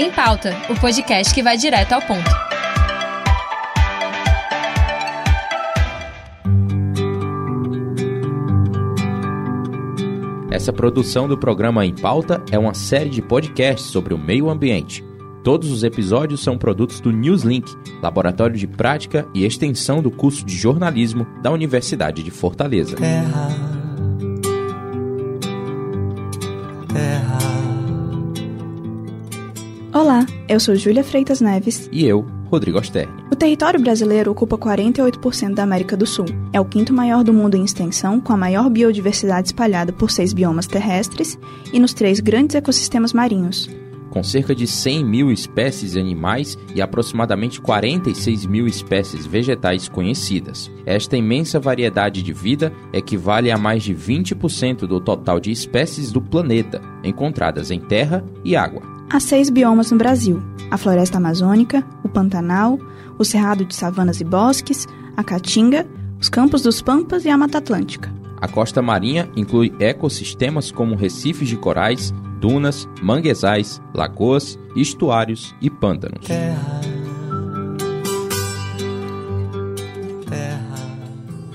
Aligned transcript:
Em 0.00 0.12
Pauta, 0.12 0.54
o 0.70 0.78
podcast 0.78 1.34
que 1.34 1.42
vai 1.42 1.56
direto 1.56 1.92
ao 1.92 2.00
ponto. 2.00 2.30
Essa 10.52 10.72
produção 10.72 11.26
do 11.26 11.36
programa 11.36 11.84
Em 11.84 11.92
Pauta 11.92 12.40
é 12.48 12.56
uma 12.56 12.74
série 12.74 13.10
de 13.10 13.20
podcasts 13.20 13.90
sobre 13.90 14.14
o 14.14 14.18
meio 14.18 14.48
ambiente. 14.48 15.04
Todos 15.42 15.68
os 15.72 15.82
episódios 15.82 16.44
são 16.44 16.56
produtos 16.56 17.00
do 17.00 17.10
Newslink, 17.10 17.68
laboratório 18.00 18.56
de 18.56 18.68
prática 18.68 19.26
e 19.34 19.44
extensão 19.44 20.00
do 20.00 20.12
curso 20.12 20.44
de 20.44 20.56
jornalismo 20.56 21.26
da 21.42 21.50
Universidade 21.50 22.22
de 22.22 22.30
Fortaleza. 22.30 22.94
Terra, 22.94 23.48
eu 30.48 30.58
sou 30.58 30.74
Júlia 30.74 31.04
Freitas 31.04 31.40
Neves. 31.40 31.88
E 31.92 32.04
eu, 32.06 32.24
Rodrigo 32.46 32.78
Osterni. 32.78 33.12
O 33.30 33.36
território 33.36 33.78
brasileiro 33.78 34.30
ocupa 34.30 34.56
48% 34.56 35.54
da 35.54 35.62
América 35.62 35.96
do 35.96 36.06
Sul. 36.06 36.24
É 36.52 36.60
o 36.60 36.64
quinto 36.64 36.92
maior 36.92 37.22
do 37.22 37.32
mundo 37.32 37.56
em 37.56 37.64
extensão, 37.64 38.18
com 38.18 38.32
a 38.32 38.36
maior 38.36 38.70
biodiversidade 38.70 39.48
espalhada 39.48 39.92
por 39.92 40.10
seis 40.10 40.32
biomas 40.32 40.66
terrestres 40.66 41.38
e 41.72 41.78
nos 41.78 41.92
três 41.92 42.18
grandes 42.18 42.56
ecossistemas 42.56 43.12
marinhos. 43.12 43.68
Com 44.10 44.24
cerca 44.24 44.54
de 44.54 44.66
100 44.66 45.04
mil 45.04 45.30
espécies 45.30 45.94
animais 45.94 46.56
e 46.74 46.80
aproximadamente 46.80 47.60
46 47.60 48.46
mil 48.46 48.66
espécies 48.66 49.26
vegetais 49.26 49.86
conhecidas. 49.86 50.70
Esta 50.86 51.14
imensa 51.14 51.60
variedade 51.60 52.22
de 52.22 52.32
vida 52.32 52.72
equivale 52.90 53.50
a 53.50 53.58
mais 53.58 53.82
de 53.82 53.94
20% 53.94 54.86
do 54.86 54.98
total 54.98 55.38
de 55.38 55.50
espécies 55.50 56.10
do 56.10 56.22
planeta, 56.22 56.80
encontradas 57.04 57.70
em 57.70 57.78
terra 57.78 58.24
e 58.42 58.56
água. 58.56 58.97
Há 59.10 59.20
seis 59.20 59.48
biomas 59.48 59.90
no 59.90 59.96
Brasil: 59.96 60.42
a 60.70 60.76
floresta 60.76 61.16
amazônica, 61.16 61.84
o 62.04 62.08
Pantanal, 62.08 62.78
o 63.18 63.24
Cerrado 63.24 63.64
de 63.64 63.74
Savanas 63.74 64.20
e 64.20 64.24
Bosques, 64.24 64.86
a 65.16 65.24
Caatinga, 65.24 65.86
os 66.20 66.28
Campos 66.28 66.62
dos 66.62 66.82
Pampas 66.82 67.24
e 67.24 67.30
a 67.30 67.36
Mata 67.36 67.58
Atlântica. 67.58 68.12
A 68.40 68.46
costa 68.46 68.82
marinha 68.82 69.28
inclui 69.34 69.74
ecossistemas 69.80 70.70
como 70.70 70.94
recifes 70.94 71.48
de 71.48 71.56
corais, 71.56 72.12
dunas, 72.38 72.88
manguezais, 73.02 73.80
lagoas, 73.94 74.58
estuários 74.76 75.54
e 75.60 75.70
pântanos. 75.70 76.26
Terra. 76.26 76.97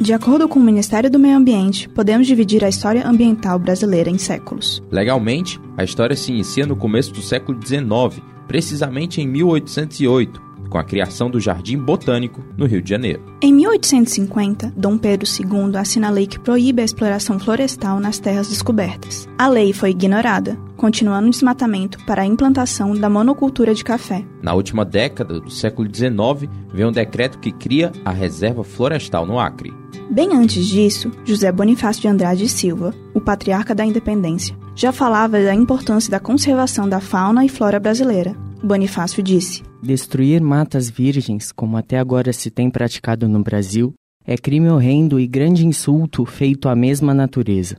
De 0.04 0.12
acordo 0.12 0.50
com 0.50 0.59
o 0.59 0.62
Ministério 0.62 1.09
do 1.09 1.18
Meio 1.18 1.38
Ambiente, 1.38 1.88
podemos 1.88 2.28
dividir 2.28 2.62
a 2.66 2.68
história 2.68 3.08
ambiental 3.08 3.58
brasileira 3.58 4.09
em 4.09 4.18
séculos. 4.18 4.84
Legalmente, 4.92 5.62
a 5.78 5.84
história 5.86 6.14
se 6.14 6.30
inicia 6.30 6.66
no 6.66 6.76
começo 6.76 7.14
do 7.14 7.22
século 7.22 7.58
XIX, 7.66 8.22
precisamente 8.46 9.22
em 9.22 9.28
1808, 9.30 10.42
com 10.70 10.78
a 10.78 10.84
criação 10.84 11.30
do 11.30 11.40
Jardim 11.40 11.78
Botânico 11.78 12.44
no 12.58 12.66
Rio 12.66 12.81
de 12.81 12.90
Janeiro. 12.90 13.24
Em 13.42 13.54
1850, 13.54 14.74
Dom 14.76 14.98
Pedro 14.98 15.26
II 15.26 15.78
assina 15.78 16.09
a 16.09 16.12
lei 16.12 16.28
que 16.28 16.38
proíbe 16.38 16.81
a 16.81 16.86
exploração 16.86 17.40
florestal 17.40 17.98
nas 18.02 18.20
terras 18.20 18.50
descobertas. 18.50 19.30
A 19.38 19.48
lei 19.48 19.72
foi 19.72 19.92
ignorada, 19.92 20.59
continuando 20.76 21.28
o 21.28 21.31
desmatamento 21.31 21.98
para 22.06 22.24
a 22.24 22.26
implantação 22.26 22.94
da 22.94 23.09
monocultura 23.09 23.74
de 23.74 23.86
café. 23.86 24.26
Na 24.42 24.54
última 24.54 24.84
década 24.84 25.40
do 25.40 25.50
século 25.50 25.88
XIX, 25.88 26.52
veio 26.74 26.90
um 26.90 26.92
decreto 26.92 27.40
que 27.40 27.54
cria 27.54 27.90
a 28.04 28.12
Reserva 28.12 28.66
Florestal 28.66 29.26
no 29.26 29.40
Acre. 29.40 29.83
Bem 30.09 30.36
antes 30.36 30.67
disso, 30.67 31.11
José 31.25 31.52
Bonifácio 31.52 32.02
de 32.02 32.08
Andrade 32.08 32.44
e 32.44 32.49
Silva, 32.49 32.94
o 33.13 33.22
patriarca 33.22 33.73
da 33.73 33.86
independência, 33.86 34.55
já 34.75 34.91
falava 34.91 35.41
da 35.41 35.53
importância 35.53 36.11
da 36.11 36.19
conservação 36.19 36.88
da 36.88 37.00
fauna 37.00 37.45
e 37.45 37.50
flora 37.50 37.80
brasileira. 37.80 38.35
Bonifácio 38.63 39.22
disse: 39.22 39.63
Destruir 39.81 40.41
matas 40.41 40.89
virgens, 40.89 41.52
como 41.52 41.77
até 41.77 42.00
agora 42.00 42.31
se 42.31 42.50
tem 42.50 42.69
praticado 42.69 43.27
no 43.27 43.44
Brasil, 43.44 43.94
é 44.25 44.38
crime 44.38 44.69
horrendo 44.69 45.19
e 45.19 45.28
grande 45.28 45.66
insulto 45.66 46.25
feito 46.25 46.69
à 46.69 46.75
mesma 46.75 47.13
natureza. 47.13 47.75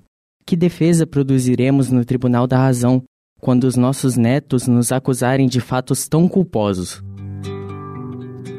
Que 0.47 0.57
defesa 0.57 1.07
produziremos 1.07 1.91
no 1.91 2.05
Tribunal 2.05 2.47
da 2.47 2.59
Razão 2.59 3.03
quando 3.41 3.65
os 3.65 3.77
nossos 3.77 4.17
netos 4.17 4.67
nos 4.67 4.93
acusarem 4.93 5.47
de 5.47 5.61
fatos 5.61 6.07
tão 6.07 6.29
culposos? 6.29 7.03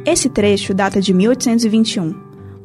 Esse 0.06 0.30
trecho 0.30 0.74
data 0.74 1.01
de 1.01 1.13
1821, 1.13 2.13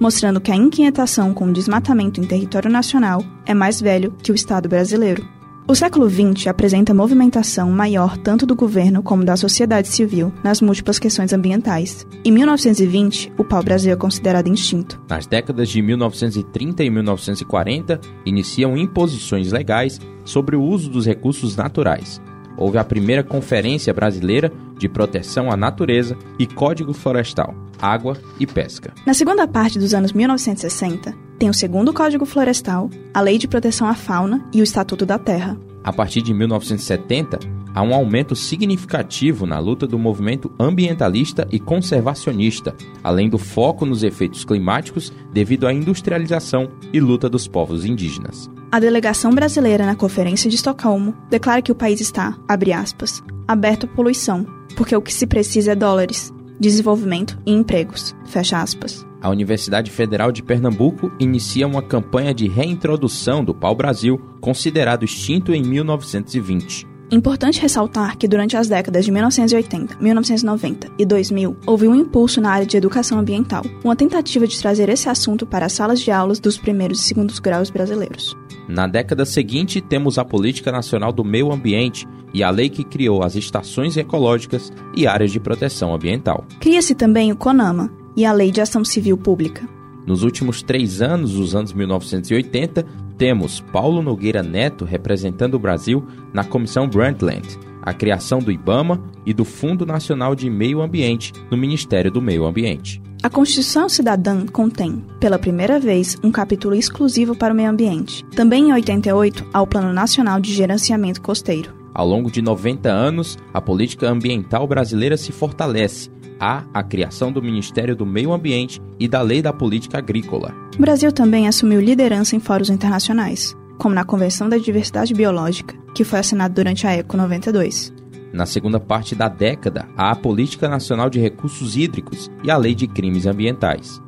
mostrando 0.00 0.40
que 0.40 0.50
a 0.50 0.56
inquietação 0.56 1.34
com 1.34 1.44
o 1.44 1.52
desmatamento 1.52 2.20
em 2.20 2.24
território 2.24 2.70
nacional 2.70 3.22
é 3.44 3.52
mais 3.52 3.80
velho 3.80 4.14
que 4.22 4.32
o 4.32 4.34
Estado 4.34 4.68
brasileiro. 4.68 5.24
O 5.68 5.74
século 5.76 6.10
XX 6.10 6.48
apresenta 6.48 6.92
movimentação 6.92 7.70
maior 7.70 8.16
tanto 8.16 8.44
do 8.44 8.56
governo 8.56 9.04
como 9.04 9.24
da 9.24 9.36
sociedade 9.36 9.86
civil 9.86 10.32
nas 10.42 10.60
múltiplas 10.60 10.98
questões 10.98 11.32
ambientais. 11.32 12.04
Em 12.24 12.32
1920, 12.32 13.34
o 13.38 13.44
pau-brasil 13.44 13.92
é 13.92 13.96
considerado 13.96 14.52
extinto. 14.52 15.00
Nas 15.08 15.28
décadas 15.28 15.68
de 15.68 15.80
1930 15.80 16.82
e 16.82 16.90
1940, 16.90 18.00
iniciam 18.26 18.76
imposições 18.76 19.52
legais 19.52 20.00
sobre 20.24 20.56
o 20.56 20.62
uso 20.62 20.90
dos 20.90 21.06
recursos 21.06 21.54
naturais. 21.54 22.20
Houve 22.60 22.76
a 22.76 22.84
primeira 22.84 23.24
Conferência 23.24 23.94
Brasileira 23.94 24.52
de 24.78 24.86
Proteção 24.86 25.50
à 25.50 25.56
Natureza 25.56 26.16
e 26.38 26.46
Código 26.46 26.92
Florestal, 26.92 27.54
Água 27.80 28.18
e 28.38 28.46
Pesca. 28.46 28.92
Na 29.06 29.14
segunda 29.14 29.48
parte 29.48 29.78
dos 29.78 29.94
anos 29.94 30.12
1960, 30.12 31.14
tem 31.38 31.48
o 31.48 31.54
segundo 31.54 31.90
Código 31.90 32.26
Florestal, 32.26 32.90
a 33.14 33.20
Lei 33.22 33.38
de 33.38 33.48
Proteção 33.48 33.88
à 33.88 33.94
Fauna 33.94 34.46
e 34.52 34.60
o 34.60 34.62
Estatuto 34.62 35.06
da 35.06 35.18
Terra. 35.18 35.58
A 35.82 35.90
partir 35.90 36.20
de 36.20 36.34
1970, 36.34 37.38
há 37.74 37.82
um 37.82 37.94
aumento 37.94 38.34
significativo 38.34 39.46
na 39.46 39.58
luta 39.58 39.86
do 39.86 39.98
movimento 39.98 40.50
ambientalista 40.58 41.46
e 41.50 41.58
conservacionista, 41.58 42.74
além 43.02 43.28
do 43.28 43.38
foco 43.38 43.86
nos 43.86 44.02
efeitos 44.02 44.44
climáticos 44.44 45.12
devido 45.32 45.66
à 45.66 45.72
industrialização 45.72 46.70
e 46.92 47.00
luta 47.00 47.28
dos 47.28 47.46
povos 47.46 47.84
indígenas. 47.84 48.50
A 48.72 48.78
delegação 48.78 49.32
brasileira 49.32 49.84
na 49.84 49.96
Conferência 49.96 50.48
de 50.48 50.56
Estocolmo 50.56 51.14
declara 51.28 51.62
que 51.62 51.72
o 51.72 51.74
país 51.74 52.00
está, 52.00 52.38
abre 52.46 52.72
aspas, 52.72 53.22
aberto 53.46 53.84
à 53.84 53.88
poluição, 53.88 54.46
porque 54.76 54.94
o 54.94 55.02
que 55.02 55.12
se 55.12 55.26
precisa 55.26 55.72
é 55.72 55.74
dólares, 55.74 56.32
desenvolvimento 56.58 57.38
e 57.44 57.52
empregos, 57.52 58.14
fecha 58.26 58.60
aspas. 58.60 59.04
A 59.20 59.28
Universidade 59.28 59.90
Federal 59.90 60.32
de 60.32 60.42
Pernambuco 60.42 61.10
inicia 61.18 61.66
uma 61.66 61.82
campanha 61.82 62.32
de 62.32 62.48
reintrodução 62.48 63.44
do 63.44 63.54
pau-brasil, 63.54 64.18
considerado 64.40 65.04
extinto 65.04 65.52
em 65.52 65.62
1920. 65.62 66.89
Importante 67.10 67.60
ressaltar 67.60 68.16
que 68.16 68.28
durante 68.28 68.56
as 68.56 68.68
décadas 68.68 69.04
de 69.04 69.10
1980, 69.10 69.96
1990 70.00 70.92
e 70.96 71.04
2000, 71.04 71.56
houve 71.66 71.88
um 71.88 71.94
impulso 71.94 72.40
na 72.40 72.52
área 72.52 72.66
de 72.66 72.76
educação 72.76 73.18
ambiental, 73.18 73.64
uma 73.82 73.96
tentativa 73.96 74.46
de 74.46 74.56
trazer 74.56 74.88
esse 74.88 75.08
assunto 75.08 75.44
para 75.44 75.66
as 75.66 75.72
salas 75.72 76.00
de 76.00 76.12
aulas 76.12 76.38
dos 76.38 76.56
primeiros 76.56 77.00
e 77.00 77.02
segundos 77.02 77.40
graus 77.40 77.68
brasileiros. 77.68 78.36
Na 78.68 78.86
década 78.86 79.24
seguinte, 79.24 79.80
temos 79.80 80.18
a 80.18 80.24
Política 80.24 80.70
Nacional 80.70 81.12
do 81.12 81.24
Meio 81.24 81.50
Ambiente 81.50 82.06
e 82.32 82.44
a 82.44 82.50
lei 82.50 82.68
que 82.68 82.84
criou 82.84 83.24
as 83.24 83.34
estações 83.34 83.96
ecológicas 83.96 84.72
e 84.94 85.04
áreas 85.04 85.32
de 85.32 85.40
proteção 85.40 85.92
ambiental. 85.92 86.44
Cria-se 86.60 86.94
também 86.94 87.32
o 87.32 87.36
CONAMA 87.36 87.90
e 88.16 88.24
a 88.24 88.32
Lei 88.32 88.52
de 88.52 88.60
Ação 88.60 88.84
Civil 88.84 89.16
Pública. 89.18 89.79
Nos 90.10 90.24
últimos 90.24 90.60
três 90.60 91.00
anos, 91.00 91.36
os 91.38 91.54
anos 91.54 91.72
1980, 91.72 92.84
temos 93.16 93.60
Paulo 93.60 94.02
Nogueira 94.02 94.42
Neto 94.42 94.84
representando 94.84 95.54
o 95.54 95.58
Brasil 95.60 96.04
na 96.34 96.42
Comissão 96.42 96.88
Brundtland, 96.88 97.46
a 97.80 97.94
criação 97.94 98.40
do 98.40 98.50
IBAMA 98.50 99.00
e 99.24 99.32
do 99.32 99.44
Fundo 99.44 99.86
Nacional 99.86 100.34
de 100.34 100.50
Meio 100.50 100.82
Ambiente 100.82 101.32
no 101.48 101.56
Ministério 101.56 102.10
do 102.10 102.20
Meio 102.20 102.44
Ambiente. 102.44 103.00
A 103.22 103.30
Constituição 103.30 103.88
Cidadã 103.88 104.46
contém, 104.46 105.04
pela 105.20 105.38
primeira 105.38 105.78
vez, 105.78 106.18
um 106.24 106.32
capítulo 106.32 106.74
exclusivo 106.74 107.36
para 107.36 107.54
o 107.54 107.56
meio 107.56 107.70
ambiente. 107.70 108.24
Também 108.34 108.70
em 108.70 108.72
88, 108.72 109.46
há 109.52 109.62
o 109.62 109.66
Plano 109.66 109.92
Nacional 109.92 110.40
de 110.40 110.52
Gerenciamento 110.52 111.22
Costeiro. 111.22 111.79
Ao 111.92 112.06
longo 112.06 112.30
de 112.30 112.40
90 112.40 112.88
anos, 112.88 113.36
a 113.52 113.60
política 113.60 114.08
ambiental 114.08 114.66
brasileira 114.66 115.16
se 115.16 115.32
fortalece. 115.32 116.10
Há 116.38 116.64
a 116.72 116.82
criação 116.82 117.30
do 117.30 117.42
Ministério 117.42 117.94
do 117.94 118.06
Meio 118.06 118.32
Ambiente 118.32 118.80
e 118.98 119.06
da 119.06 119.20
Lei 119.20 119.42
da 119.42 119.52
Política 119.52 119.98
Agrícola. 119.98 120.54
O 120.76 120.80
Brasil 120.80 121.12
também 121.12 121.46
assumiu 121.46 121.80
liderança 121.80 122.34
em 122.34 122.40
fóruns 122.40 122.70
internacionais, 122.70 123.54
como 123.76 123.94
na 123.94 124.04
Convenção 124.04 124.48
da 124.48 124.56
Diversidade 124.56 125.12
Biológica, 125.12 125.74
que 125.94 126.04
foi 126.04 126.20
assinada 126.20 126.54
durante 126.54 126.86
a 126.86 126.96
ECO 126.96 127.16
92. 127.16 127.92
Na 128.32 128.46
segunda 128.46 128.78
parte 128.78 129.14
da 129.14 129.28
década, 129.28 129.88
há 129.96 130.12
a 130.12 130.16
Política 130.16 130.68
Nacional 130.68 131.10
de 131.10 131.18
Recursos 131.18 131.76
Hídricos 131.76 132.30
e 132.44 132.50
a 132.50 132.56
Lei 132.56 132.74
de 132.74 132.86
Crimes 132.86 133.26
Ambientais. 133.26 134.00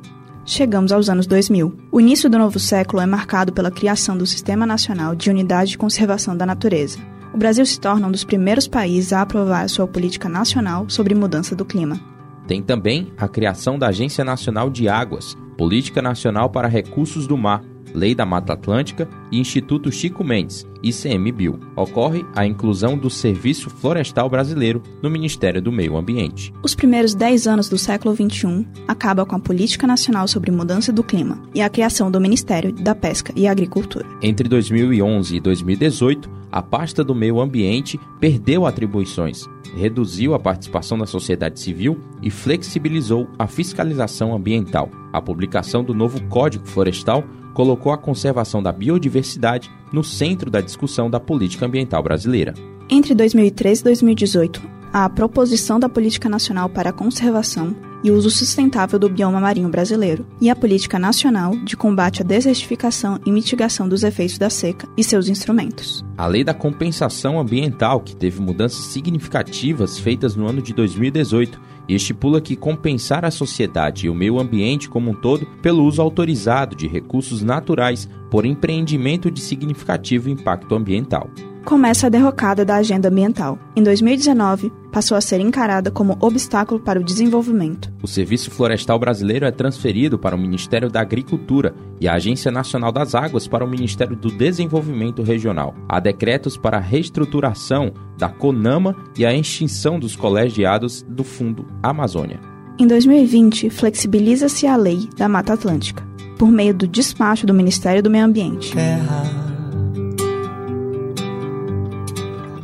Chegamos 0.45 0.91
aos 0.91 1.09
anos 1.09 1.27
2000. 1.27 1.73
O 1.91 2.01
início 2.01 2.29
do 2.29 2.37
novo 2.37 2.59
século 2.59 3.01
é 3.01 3.05
marcado 3.05 3.53
pela 3.53 3.71
criação 3.71 4.17
do 4.17 4.25
Sistema 4.25 4.65
Nacional 4.65 5.15
de 5.15 5.29
Unidade 5.29 5.71
de 5.71 5.77
Conservação 5.77 6.35
da 6.35 6.45
Natureza. 6.45 6.99
O 7.33 7.37
Brasil 7.37 7.65
se 7.65 7.79
torna 7.79 8.07
um 8.07 8.11
dos 8.11 8.23
primeiros 8.23 8.67
países 8.67 9.11
a 9.11 9.21
aprovar 9.21 9.67
sua 9.67 9.87
política 9.87 10.29
nacional 10.29 10.87
sobre 10.87 11.15
mudança 11.15 11.55
do 11.55 11.65
clima. 11.65 11.99
Tem 12.47 12.61
também 12.61 13.11
a 13.17 13.27
criação 13.27 13.79
da 13.79 13.87
Agência 13.87 14.23
Nacional 14.23 14.69
de 14.69 14.87
Águas, 14.87 15.35
Política 15.57 16.01
Nacional 16.01 16.51
para 16.51 16.67
Recursos 16.67 17.25
do 17.25 17.35
Mar 17.35 17.63
Lei 17.93 18.15
da 18.15 18.25
Mata 18.25 18.53
Atlântica 18.53 19.07
e 19.31 19.39
Instituto 19.39 19.91
Chico 19.91 20.23
Mendes, 20.23 20.67
ICMBio. 20.81 21.59
Ocorre 21.75 22.25
a 22.35 22.45
inclusão 22.45 22.97
do 22.97 23.09
Serviço 23.09 23.69
Florestal 23.69 24.29
Brasileiro 24.29 24.81
no 25.01 25.09
Ministério 25.09 25.61
do 25.61 25.71
Meio 25.71 25.95
Ambiente. 25.95 26.53
Os 26.63 26.73
primeiros 26.73 27.13
10 27.13 27.47
anos 27.47 27.69
do 27.69 27.77
século 27.77 28.15
XXI 28.15 28.67
acabam 28.87 29.25
com 29.25 29.35
a 29.35 29.39
Política 29.39 29.85
Nacional 29.85 30.27
sobre 30.27 30.51
Mudança 30.51 30.91
do 30.91 31.03
Clima 31.03 31.41
e 31.53 31.61
a 31.61 31.69
criação 31.69 32.09
do 32.09 32.19
Ministério 32.19 32.71
da 32.71 32.95
Pesca 32.95 33.31
e 33.35 33.47
Agricultura. 33.47 34.05
Entre 34.21 34.49
2011 34.49 35.35
e 35.35 35.39
2018, 35.39 36.29
a 36.51 36.61
pasta 36.61 37.03
do 37.03 37.15
meio 37.15 37.39
ambiente 37.39 37.99
perdeu 38.19 38.67
atribuições, 38.67 39.49
reduziu 39.75 40.35
a 40.35 40.39
participação 40.39 40.97
da 40.97 41.07
sociedade 41.07 41.59
civil 41.59 41.99
e 42.21 42.29
flexibilizou 42.29 43.27
a 43.39 43.47
fiscalização 43.47 44.35
ambiental. 44.35 44.89
A 45.11 45.19
publicação 45.19 45.83
do 45.83 45.95
novo 45.95 46.23
Código 46.25 46.67
Florestal 46.67 47.23
colocou 47.53 47.91
a 47.91 47.97
conservação 47.97 48.61
da 48.61 48.71
biodiversidade 48.71 49.71
no 49.91 50.03
centro 50.03 50.49
da 50.49 50.61
discussão 50.61 51.09
da 51.09 51.19
política 51.19 51.65
ambiental 51.65 52.01
brasileira. 52.01 52.53
Entre 52.89 53.13
2013 53.15 53.81
e 53.81 53.83
2018, 53.85 54.61
a 54.91 55.09
proposição 55.09 55.79
da 55.79 55.89
Política 55.89 56.29
Nacional 56.29 56.69
para 56.69 56.91
a 56.91 56.93
Conservação 56.93 57.75
e 58.03 58.11
Uso 58.11 58.29
Sustentável 58.29 58.99
do 58.99 59.09
Bioma 59.09 59.39
Marinho 59.39 59.69
Brasileiro 59.69 60.25
e 60.39 60.49
a 60.49 60.55
Política 60.55 60.99
Nacional 60.99 61.55
de 61.55 61.77
Combate 61.77 62.21
à 62.21 62.25
Desertificação 62.25 63.19
e 63.25 63.31
Mitigação 63.31 63.87
dos 63.87 64.03
Efeitos 64.03 64.37
da 64.37 64.49
Seca 64.49 64.87
e 64.97 65.03
seus 65.03 65.29
instrumentos. 65.29 66.03
A 66.17 66.27
Lei 66.27 66.43
da 66.43 66.53
Compensação 66.53 67.39
Ambiental, 67.39 68.01
que 68.01 68.15
teve 68.15 68.41
mudanças 68.41 68.85
significativas 68.85 69.97
feitas 69.97 70.35
no 70.35 70.45
ano 70.47 70.61
de 70.61 70.73
2018, 70.73 71.59
e 71.87 71.95
estipula 71.95 72.41
que 72.41 72.55
compensar 72.55 73.25
a 73.25 73.31
sociedade 73.31 74.05
e 74.05 74.09
o 74.09 74.15
meio 74.15 74.39
ambiente 74.39 74.89
como 74.89 75.11
um 75.11 75.15
todo 75.15 75.45
pelo 75.61 75.83
uso 75.83 76.01
autorizado 76.01 76.75
de 76.75 76.87
recursos 76.87 77.41
naturais 77.41 78.09
por 78.29 78.45
empreendimento 78.45 79.29
de 79.29 79.39
significativo 79.39 80.29
impacto 80.29 80.75
ambiental 80.75 81.29
começa 81.63 82.07
a 82.07 82.09
derrocada 82.09 82.63
da 82.63 82.75
agenda 82.75 83.09
ambiental. 83.09 83.57
Em 83.75 83.81
2019, 83.81 84.71
passou 84.91 85.17
a 85.17 85.21
ser 85.21 85.39
encarada 85.39 85.89
como 85.89 86.17
obstáculo 86.19 86.79
para 86.79 86.99
o 86.99 87.03
desenvolvimento. 87.03 87.91
O 88.01 88.07
Serviço 88.07 88.51
Florestal 88.51 88.99
Brasileiro 88.99 89.45
é 89.45 89.51
transferido 89.51 90.19
para 90.19 90.35
o 90.35 90.39
Ministério 90.39 90.89
da 90.89 91.01
Agricultura 91.01 91.73
e 91.99 92.07
a 92.07 92.13
Agência 92.13 92.51
Nacional 92.51 92.91
das 92.91 93.15
Águas 93.15 93.47
para 93.47 93.65
o 93.65 93.69
Ministério 93.69 94.15
do 94.15 94.29
Desenvolvimento 94.29 95.23
Regional. 95.23 95.73
Há 95.89 95.99
decretos 95.99 96.55
para 96.55 96.77
a 96.77 96.81
reestruturação 96.81 97.91
da 98.17 98.29
CONAMA 98.29 98.95
e 99.17 99.25
a 99.25 99.33
extinção 99.33 99.99
dos 99.99 100.15
colegiados 100.15 101.01
do 101.09 101.23
Fundo 101.23 101.65
Amazônia. 101.81 102.39
Em 102.77 102.87
2020, 102.87 103.69
flexibiliza-se 103.69 104.65
a 104.65 104.75
lei 104.75 105.07
da 105.15 105.29
Mata 105.29 105.53
Atlântica, 105.53 106.03
por 106.37 106.51
meio 106.51 106.73
do 106.73 106.87
despacho 106.87 107.45
do 107.45 107.53
Ministério 107.53 108.01
do 108.01 108.09
Meio 108.09 108.25
Ambiente. 108.25 108.73
terra, 108.73 109.52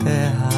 terra, 0.09 0.49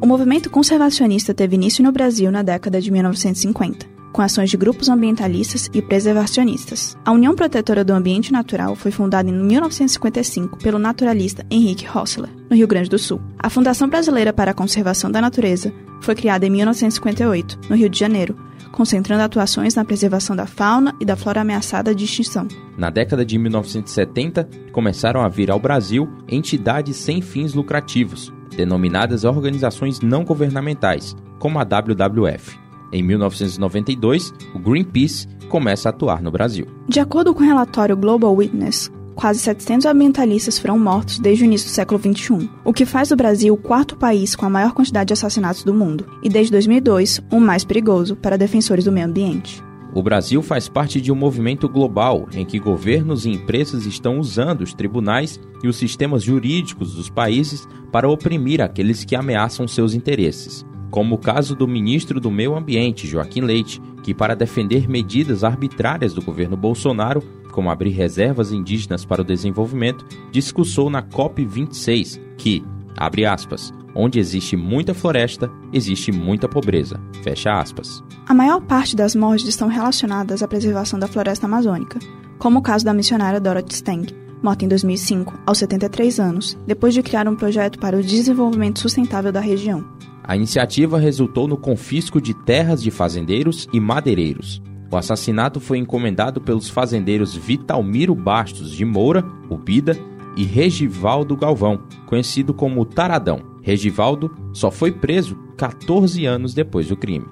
O 0.00 0.06
movimento 0.06 0.50
conservacionista 0.50 1.32
teve 1.32 1.56
início 1.56 1.82
no 1.82 1.90
Brasil 1.90 2.30
na 2.30 2.42
década 2.42 2.78
de 2.78 2.90
1950, 2.90 3.86
com 4.12 4.20
ações 4.20 4.50
de 4.50 4.56
grupos 4.58 4.90
ambientalistas 4.90 5.70
e 5.72 5.80
preservacionistas. 5.80 6.94
A 7.06 7.10
União 7.10 7.34
Protetora 7.34 7.82
do 7.82 7.94
Ambiente 7.94 8.30
Natural 8.30 8.76
foi 8.76 8.90
fundada 8.90 9.30
em 9.30 9.32
1955 9.32 10.58
pelo 10.58 10.78
naturalista 10.78 11.46
Henrique 11.50 11.86
Hostler, 11.86 12.28
no 12.50 12.56
Rio 12.56 12.68
Grande 12.68 12.90
do 12.90 12.98
Sul. 12.98 13.18
A 13.38 13.48
Fundação 13.48 13.88
Brasileira 13.88 14.32
para 14.32 14.50
a 14.50 14.54
Conservação 14.54 15.10
da 15.10 15.22
Natureza 15.22 15.72
foi 16.02 16.14
criada 16.14 16.44
em 16.44 16.50
1958, 16.50 17.60
no 17.70 17.76
Rio 17.76 17.88
de 17.88 17.98
Janeiro, 17.98 18.36
concentrando 18.74 19.22
atuações 19.22 19.76
na 19.76 19.84
preservação 19.84 20.34
da 20.34 20.46
fauna 20.46 20.92
e 21.00 21.04
da 21.04 21.14
flora 21.14 21.42
ameaçada 21.42 21.94
de 21.94 22.04
extinção. 22.04 22.48
Na 22.76 22.90
década 22.90 23.24
de 23.24 23.38
1970, 23.38 24.48
começaram 24.72 25.22
a 25.22 25.28
vir 25.28 25.48
ao 25.48 25.60
Brasil 25.60 26.08
entidades 26.28 26.96
sem 26.96 27.22
fins 27.22 27.54
lucrativos, 27.54 28.32
denominadas 28.56 29.22
organizações 29.22 30.00
não 30.00 30.24
governamentais, 30.24 31.14
como 31.38 31.60
a 31.60 31.62
WWF. 31.62 32.58
Em 32.92 33.00
1992, 33.02 34.32
o 34.52 34.58
Greenpeace 34.58 35.28
começa 35.48 35.88
a 35.88 35.90
atuar 35.90 36.20
no 36.20 36.32
Brasil. 36.32 36.66
De 36.88 36.98
acordo 36.98 37.32
com 37.32 37.44
o 37.44 37.46
relatório 37.46 37.96
Global 37.96 38.34
Witness, 38.34 38.90
quase 39.14 39.38
700 39.40 39.86
ambientalistas 39.86 40.58
foram 40.58 40.78
mortos 40.78 41.18
desde 41.18 41.44
o 41.44 41.46
início 41.46 41.68
do 41.68 41.72
século 41.72 42.00
XXI, 42.00 42.50
o 42.64 42.72
que 42.72 42.84
faz 42.84 43.08
do 43.08 43.16
Brasil 43.16 43.54
o 43.54 43.56
quarto 43.56 43.96
país 43.96 44.34
com 44.34 44.44
a 44.44 44.50
maior 44.50 44.72
quantidade 44.72 45.08
de 45.08 45.12
assassinatos 45.12 45.64
do 45.64 45.72
mundo, 45.72 46.06
e 46.22 46.28
desde 46.28 46.52
2002, 46.52 47.20
o 47.30 47.40
mais 47.40 47.64
perigoso 47.64 48.16
para 48.16 48.36
defensores 48.36 48.84
do 48.84 48.92
meio 48.92 49.06
ambiente. 49.06 49.62
O 49.94 50.02
Brasil 50.02 50.42
faz 50.42 50.68
parte 50.68 51.00
de 51.00 51.12
um 51.12 51.14
movimento 51.14 51.68
global 51.68 52.28
em 52.32 52.44
que 52.44 52.58
governos 52.58 53.24
e 53.24 53.30
empresas 53.30 53.86
estão 53.86 54.18
usando 54.18 54.62
os 54.62 54.74
tribunais 54.74 55.38
e 55.62 55.68
os 55.68 55.76
sistemas 55.76 56.24
jurídicos 56.24 56.94
dos 56.94 57.08
países 57.08 57.68
para 57.92 58.08
oprimir 58.08 58.60
aqueles 58.60 59.04
que 59.04 59.14
ameaçam 59.14 59.68
seus 59.68 59.94
interesses. 59.94 60.66
Como 60.90 61.14
o 61.14 61.18
caso 61.18 61.54
do 61.54 61.68
ministro 61.68 62.20
do 62.20 62.28
Meio 62.28 62.56
Ambiente, 62.56 63.06
Joaquim 63.06 63.42
Leite, 63.42 63.80
que, 64.02 64.12
para 64.12 64.34
defender 64.34 64.88
medidas 64.88 65.44
arbitrárias 65.44 66.12
do 66.12 66.22
governo 66.22 66.56
Bolsonaro, 66.56 67.22
como 67.54 67.70
abrir 67.70 67.90
reservas 67.90 68.50
indígenas 68.50 69.04
para 69.04 69.22
o 69.22 69.24
desenvolvimento, 69.24 70.04
discursou 70.32 70.90
na 70.90 71.00
COP26 71.00 72.20
que, 72.36 72.64
abre 72.96 73.24
aspas, 73.24 73.72
onde 73.94 74.18
existe 74.18 74.56
muita 74.56 74.92
floresta, 74.92 75.48
existe 75.72 76.10
muita 76.10 76.48
pobreza. 76.48 77.00
Fecha 77.22 77.56
aspas. 77.56 78.02
A 78.26 78.34
maior 78.34 78.60
parte 78.60 78.96
das 78.96 79.14
mortes 79.14 79.46
estão 79.46 79.68
relacionadas 79.68 80.42
à 80.42 80.48
preservação 80.48 80.98
da 80.98 81.06
floresta 81.06 81.46
amazônica, 81.46 82.00
como 82.40 82.58
o 82.58 82.62
caso 82.62 82.84
da 82.84 82.92
missionária 82.92 83.38
Dorothy 83.38 83.74
Stang, 83.74 84.12
morta 84.42 84.64
em 84.64 84.68
2005, 84.68 85.38
aos 85.46 85.58
73 85.58 86.18
anos, 86.18 86.58
depois 86.66 86.92
de 86.92 87.04
criar 87.04 87.28
um 87.28 87.36
projeto 87.36 87.78
para 87.78 87.96
o 87.96 88.02
desenvolvimento 88.02 88.80
sustentável 88.80 89.30
da 89.30 89.40
região. 89.40 89.84
A 90.24 90.34
iniciativa 90.34 90.98
resultou 90.98 91.46
no 91.46 91.56
confisco 91.56 92.20
de 92.20 92.34
terras 92.34 92.82
de 92.82 92.90
fazendeiros 92.90 93.68
e 93.72 93.78
madeireiros. 93.78 94.60
O 94.94 94.96
assassinato 94.96 95.58
foi 95.58 95.78
encomendado 95.78 96.40
pelos 96.40 96.70
fazendeiros 96.70 97.34
Vitalmiro 97.34 98.14
Bastos 98.14 98.70
de 98.70 98.84
Moura, 98.84 99.24
o 99.50 99.58
Bida, 99.58 99.98
e 100.36 100.44
Regivaldo 100.44 101.36
Galvão, 101.36 101.82
conhecido 102.06 102.54
como 102.54 102.84
Taradão. 102.84 103.40
Regivaldo 103.60 104.30
só 104.52 104.70
foi 104.70 104.92
preso 104.92 105.36
14 105.56 106.24
anos 106.26 106.54
depois 106.54 106.86
do 106.86 106.96
crime. 106.96 107.26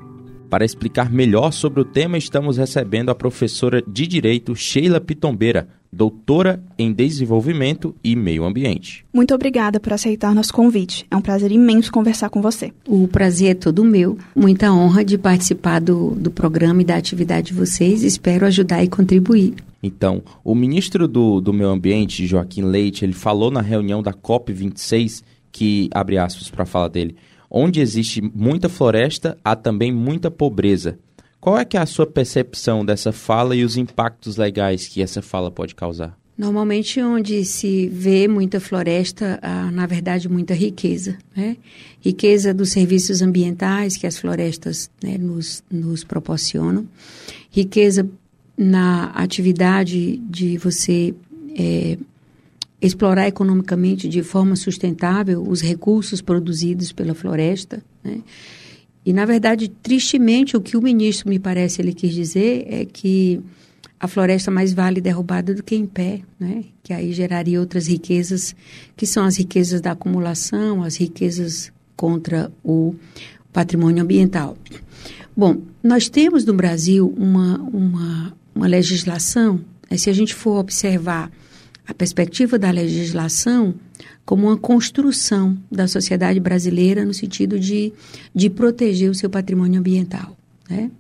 Para 0.51 0.65
explicar 0.65 1.09
melhor 1.09 1.53
sobre 1.53 1.81
o 1.81 1.85
tema, 1.85 2.19
estamos 2.19 2.57
recebendo 2.57 3.11
a 3.11 3.15
professora 3.15 3.81
de 3.81 4.09
Direito 4.09 4.57
Sheila 4.57 5.01
Pitombeira, 5.01 5.69
doutora 5.93 6.63
em 6.79 6.91
Desenvolvimento 6.91 7.95
e 8.03 8.17
Meio 8.17 8.45
Ambiente. 8.45 9.05
Muito 9.13 9.35
obrigada 9.35 9.79
por 9.79 9.93
aceitar 9.93 10.35
nosso 10.35 10.55
convite. 10.55 11.07
É 11.11 11.17
um 11.17 11.21
prazer 11.21 11.53
imenso 11.53 11.93
conversar 11.93 12.31
com 12.31 12.41
você. 12.41 12.73
O 12.89 13.07
prazer 13.07 13.51
é 13.51 13.55
todo 13.55 13.85
meu. 13.85 14.17
Muita 14.35 14.73
honra 14.73 15.05
de 15.05 15.19
participar 15.19 15.81
do, 15.81 16.13
do 16.13 16.31
programa 16.31 16.81
e 16.81 16.85
da 16.85 16.97
atividade 16.97 17.49
de 17.49 17.55
vocês. 17.55 18.03
Espero 18.03 18.47
ajudar 18.47 18.83
e 18.83 18.89
contribuir. 18.89 19.55
Então, 19.83 20.23
o 20.43 20.55
ministro 20.55 21.07
do, 21.07 21.41
do 21.41 21.53
Meio 21.53 21.71
Ambiente, 21.71 22.27
Joaquim 22.27 22.63
Leite, 22.63 23.05
ele 23.05 23.13
falou 23.13 23.51
na 23.51 23.61
reunião 23.61 24.03
da 24.03 24.13
COP26 24.13 25.23
que, 25.51 25.91
abre 25.93 26.17
aspas 26.17 26.49
para 26.49 26.63
a 26.63 26.67
fala 26.67 26.89
dele, 26.89 27.15
onde 27.51 27.81
existe 27.81 28.23
muita 28.35 28.71
floresta, 28.71 29.37
há 29.45 29.55
também 29.55 29.93
muita 29.93 30.31
pobreza. 30.31 30.99
Qual 31.43 31.59
é 31.59 31.65
que 31.65 31.77
é 31.77 31.81
a 31.81 31.87
sua 31.87 32.07
percepção 32.07 32.85
dessa 32.85 33.11
fala 33.11 33.57
e 33.57 33.65
os 33.65 33.77
impactos 33.77 34.37
legais 34.37 34.87
que 34.87 35.03
essa 35.03 35.21
fala 35.21 35.51
pode 35.51 35.75
causar? 35.75 36.17
Normalmente, 36.39 37.03
onde 37.03 37.45
se 37.45 37.89
vê 37.89 38.29
muita 38.29 38.61
floresta, 38.61 39.41
há, 39.43 39.69
na 39.73 39.85
verdade, 39.85 40.29
muita 40.29 40.55
riqueza. 40.55 41.19
Né? 41.37 41.57
Riqueza 42.01 42.55
dos 42.55 42.71
serviços 42.71 43.23
ambientais 43.23 43.97
que 43.97 44.07
as 44.07 44.17
florestas 44.17 44.89
né, 45.03 45.19
nos, 45.19 45.65
nos 45.69 46.05
proporcionam. 46.05 46.87
Riqueza 47.51 48.09
na 48.57 49.07
atividade 49.07 50.19
de 50.19 50.57
você 50.59 51.13
é, 51.59 51.99
explorar 52.81 53.27
economicamente 53.27 54.09
de 54.09 54.23
forma 54.23 54.55
sustentável 54.55 55.43
os 55.43 55.61
recursos 55.61 56.23
produzidos 56.23 56.93
pela 56.93 57.15
floresta. 57.15 57.83
Né? 58.05 58.21
E, 59.05 59.13
na 59.13 59.25
verdade, 59.25 59.69
tristemente, 59.69 60.57
o 60.57 60.61
que 60.61 60.77
o 60.77 60.83
ministro, 60.83 61.29
me 61.29 61.39
parece, 61.39 61.83
ele 61.83 61.93
quis 61.93 62.15
dizer 62.15 62.67
é 62.69 62.85
que 62.85 63.43
a 63.99 64.09
floresta 64.09 64.51
mais 64.51 64.73
vale 64.73 65.01
derrubada 65.01 65.55
do 65.55 65.63
que 65.63 65.77
em 65.77 65.87
pé, 65.87 66.23
né? 66.39 66.65
que 66.83 66.93
aí 66.93 67.13
geraria 67.13 67.61
outras 67.61 67.87
riquezas, 67.87 68.55
que 68.97 69.07
são 69.07 69.25
as 69.25 69.37
riquezas 69.37 69.81
da 69.81 69.93
acumulação, 69.93 70.83
as 70.83 70.97
riquezas 70.97 71.73
contra 71.97 72.53
o 72.65 72.95
patrimônio 73.53 74.03
ambiental. 74.03 74.57
Bom, 75.37 75.63
nós 75.83 76.09
temos 76.09 76.45
no 76.45 76.53
Brasil 76.53 77.15
uma, 77.17 77.59
uma, 77.61 78.37
uma 78.55 78.67
legislação, 78.67 79.61
né? 79.89 79.97
se 79.97 80.11
a 80.11 80.13
gente 80.13 80.35
for 80.35 80.59
observar 80.59 81.31
a 81.87 81.95
perspectiva 81.95 82.59
da 82.59 82.71
legislação 82.71 83.75
como 84.25 84.47
uma 84.47 84.57
construção 84.57 85.57
da 85.71 85.89
sociedade 85.89 86.39
brasileira 86.39 87.05
no 87.05 87.13
sentido 87.13 87.59
de, 87.59 87.93
de 88.35 88.49
proteger 88.49 89.11
o 89.11 89.15
seu 89.15 89.29
patrimônio 89.29 89.81
ambiental. 89.81 90.37
Né? 90.69 90.91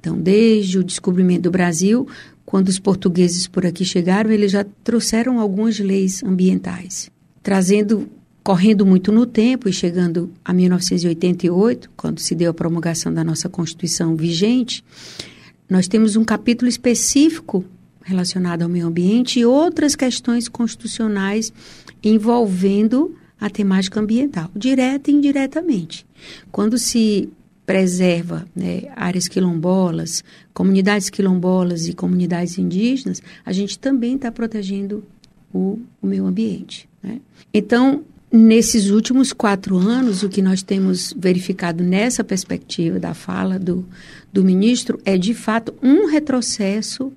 Então, 0.00 0.18
desde 0.18 0.78
o 0.78 0.84
descobrimento 0.84 1.42
do 1.42 1.50
Brasil, 1.50 2.08
quando 2.44 2.68
os 2.68 2.78
portugueses 2.78 3.46
por 3.46 3.64
aqui 3.64 3.84
chegaram, 3.84 4.30
eles 4.30 4.50
já 4.50 4.64
trouxeram 4.82 5.38
algumas 5.38 5.78
leis 5.78 6.22
ambientais, 6.24 7.10
trazendo, 7.42 8.08
correndo 8.42 8.84
muito 8.84 9.12
no 9.12 9.26
tempo 9.26 9.68
e 9.68 9.72
chegando 9.72 10.30
a 10.44 10.52
1988, 10.52 11.90
quando 11.96 12.18
se 12.18 12.34
deu 12.34 12.50
a 12.50 12.54
promulgação 12.54 13.12
da 13.14 13.22
nossa 13.22 13.48
Constituição 13.48 14.16
vigente, 14.16 14.84
nós 15.68 15.86
temos 15.86 16.16
um 16.16 16.24
capítulo 16.24 16.68
específico 16.68 17.64
relacionado 18.04 18.62
ao 18.62 18.68
meio 18.68 18.86
ambiente 18.86 19.40
e 19.40 19.46
outras 19.46 19.94
questões 19.94 20.48
constitucionais 20.48 21.52
envolvendo 22.02 23.16
a 23.40 23.50
temática 23.50 23.98
ambiental, 23.98 24.50
direta 24.54 25.10
e 25.10 25.14
indiretamente. 25.14 26.06
Quando 26.50 26.78
se 26.78 27.28
preserva 27.66 28.46
né, 28.54 28.82
áreas 28.96 29.28
quilombolas, 29.28 30.22
comunidades 30.52 31.08
quilombolas 31.08 31.86
e 31.86 31.92
comunidades 31.92 32.58
indígenas, 32.58 33.22
a 33.44 33.52
gente 33.52 33.78
também 33.78 34.16
está 34.16 34.30
protegendo 34.30 35.04
o, 35.52 35.78
o, 36.00 36.06
meio 36.06 36.26
ambiente. 36.26 36.88
Né? 37.02 37.20
Então, 37.52 38.04
nesses 38.30 38.90
últimos 38.90 39.32
quatro 39.32 39.76
anos, 39.76 40.22
o 40.22 40.28
que 40.28 40.42
nós 40.42 40.62
temos 40.62 41.14
verificado 41.16 41.84
nessa 41.84 42.24
perspectiva 42.24 42.98
da 42.98 43.14
fala 43.14 43.58
do, 43.58 43.84
do 44.32 44.44
ministro 44.44 45.00
é, 45.04 45.16
de 45.18 45.34
fato, 45.34 45.74
um 45.82 46.06
retrocesso 46.06 47.12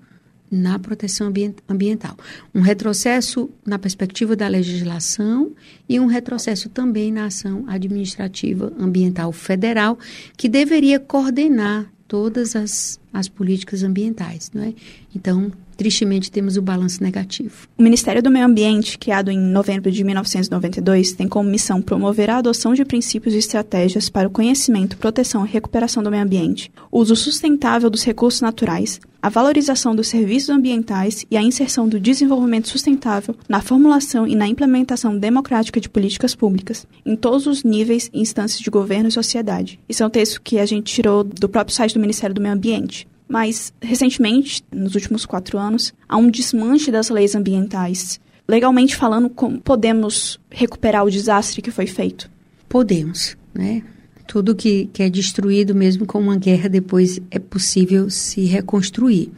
na 0.50 0.78
proteção 0.80 1.32
ambiental. 1.68 2.18
Um 2.54 2.62
retrocesso 2.62 3.50
na 3.66 3.80
perspectiva 3.80 4.36
da 4.36 4.48
legislação 4.48 5.52
e 5.88 6.00
um 6.00 6.06
retrocesso 6.06 6.70
também 6.70 7.12
na 7.12 7.26
ação 7.26 7.66
administrativa 7.68 8.72
ambiental 8.80 9.32
federal, 9.32 9.98
que 10.38 10.48
deveria 10.48 11.00
coordenar 11.00 11.92
todas 12.08 12.56
as, 12.56 13.00
as 13.16 13.30
políticas 13.30 13.82
ambientais. 13.82 14.52
Não 14.54 14.64
é? 14.64 14.74
Então, 15.16 15.52
tristemente, 15.78 16.30
temos 16.30 16.58
o 16.58 16.62
balanço 16.62 17.02
negativo. 17.02 17.68
O 17.78 17.84
Ministério 17.84 18.22
do 18.22 18.30
Meio 18.30 18.46
Ambiente, 18.46 18.98
criado 18.98 19.32
em 19.32 19.40
novembro 19.40 19.90
de 19.90 20.04
1992, 20.04 21.14
tem 21.14 21.28
como 21.28 21.50
missão 21.50 21.82
promover 21.82 22.30
a 22.30 22.38
adoção 22.38 22.74
de 22.74 22.84
princípios 22.84 23.34
e 23.34 23.38
estratégias 23.38 24.10
para 24.10 24.28
o 24.28 24.32
conhecimento, 24.32 24.98
proteção 24.98 25.46
e 25.46 25.50
recuperação 25.50 26.04
do 26.04 26.12
meio 26.12 26.24
ambiente, 26.24 26.72
uso 26.92 27.16
sustentável 27.16 27.90
dos 27.90 28.04
recursos 28.04 28.42
naturais, 28.42 29.00
a 29.26 29.30
valorização 29.30 29.96
dos 29.96 30.08
serviços 30.08 30.50
ambientais 30.50 31.26
e 31.32 31.36
a 31.36 31.42
inserção 31.42 31.90
do 31.90 32.00
desenvolvimento 32.00 32.70
sustentável 32.70 33.36
na 33.50 33.60
formulação 33.60 34.28
e 34.28 34.36
na 34.36 34.48
implementação 34.48 35.18
democrática 35.18 35.82
de 35.82 35.90
políticas 35.90 36.36
públicas, 36.36 36.86
em 37.04 37.16
todos 37.16 37.48
os 37.48 37.64
níveis 37.64 38.08
e 38.14 38.22
instâncias 38.22 38.62
de 38.62 38.70
governo 38.70 39.10
e 39.10 39.12
sociedade. 39.12 39.80
Isso 39.90 40.04
é 40.04 40.06
um 40.06 40.12
texto 40.12 40.40
que 40.44 40.60
a 40.60 40.66
gente 40.68 40.94
tirou 40.94 41.24
do 41.24 41.50
próprio 41.50 41.76
site 41.76 41.96
do 41.96 42.00
Ministério 42.00 42.36
do 42.36 42.42
Meio 42.42 42.54
Ambiente. 42.54 43.05
Mas, 43.28 43.74
recentemente, 43.82 44.64
nos 44.72 44.96
últimos 44.96 45.26
quatro 45.26 45.58
anos, 45.58 45.94
há 46.08 46.18
um 46.18 46.30
desmanche 46.30 46.92
das 46.92 47.10
leis 47.10 47.36
ambientais. 47.36 48.20
Legalmente 48.48 48.96
falando, 48.96 49.30
podemos 49.64 50.40
recuperar 50.50 51.04
o 51.04 51.10
desastre 51.10 51.62
que 51.62 51.72
foi 51.72 51.88
feito? 51.88 52.30
Podemos, 52.70 53.36
né? 53.54 53.82
Tudo 54.28 54.56
que, 54.56 54.90
que 54.94 55.04
é 55.04 55.10
destruído, 55.10 55.74
mesmo 55.74 56.06
com 56.06 56.20
uma 56.20 56.36
guerra, 56.36 56.70
depois 56.70 57.20
é 57.32 57.40
possível 57.40 58.10
se 58.10 58.46
reconstruir. 58.46 59.32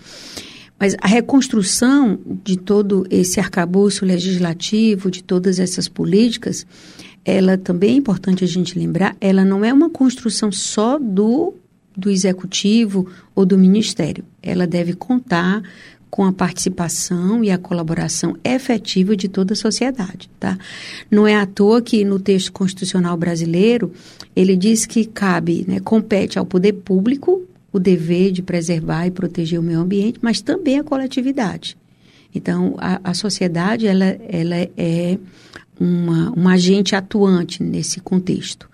Mas 0.80 0.96
a 1.02 1.08
reconstrução 1.08 2.20
de 2.44 2.58
todo 2.58 3.06
esse 3.10 3.40
arcabouço 3.40 4.06
legislativo, 4.06 5.10
de 5.10 5.24
todas 5.24 5.60
essas 5.60 5.88
políticas, 5.88 6.66
ela 7.26 7.58
também 7.58 7.92
é 7.92 7.98
importante 7.98 8.44
a 8.44 8.48
gente 8.48 8.78
lembrar, 8.78 9.16
ela 9.20 9.44
não 9.44 9.66
é 9.66 9.74
uma 9.74 9.90
construção 9.90 10.52
só 10.52 11.00
do, 11.00 11.54
do 11.98 12.10
executivo 12.10 13.08
ou 13.36 13.46
do 13.46 13.58
ministério. 13.58 14.24
Ela 14.42 14.68
deve 14.68 14.94
contar 14.94 15.64
com 16.10 16.24
a 16.24 16.32
participação 16.32 17.44
e 17.44 17.52
a 17.52 17.58
colaboração 17.58 18.38
efetiva 18.44 19.16
de 19.16 19.28
toda 19.28 19.54
a 19.54 19.58
sociedade, 19.58 20.30
tá? 20.40 20.58
Não 21.12 21.28
é 21.28 21.36
à 21.36 21.46
toa 21.46 21.82
que 21.82 22.06
no 22.06 22.20
texto 22.20 22.52
constitucional 22.52 23.18
brasileiro 23.18 23.92
ele 24.36 24.56
diz 24.56 24.86
que 24.86 25.06
cabe, 25.06 25.66
né, 25.68 25.80
compete 25.80 26.40
ao 26.40 26.46
poder 26.46 26.74
público 26.74 27.42
o 27.74 27.80
dever 27.80 28.32
de 28.32 28.42
preservar 28.42 29.06
e 29.06 29.12
proteger 29.12 29.60
o 29.60 29.64
meio 29.64 29.80
ambiente, 29.80 30.20
mas 30.22 30.40
também 30.40 30.80
a 30.80 30.84
coletividade. 30.84 31.76
Então, 32.34 32.76
a, 32.78 33.02
a 33.04 33.14
sociedade 33.14 33.88
ela, 33.88 34.06
ela 34.30 34.56
é 34.78 35.18
uma, 35.80 36.34
um 36.38 36.48
agente 36.48 36.96
atuante 36.96 37.62
nesse 37.62 38.00
contexto. 38.00 38.70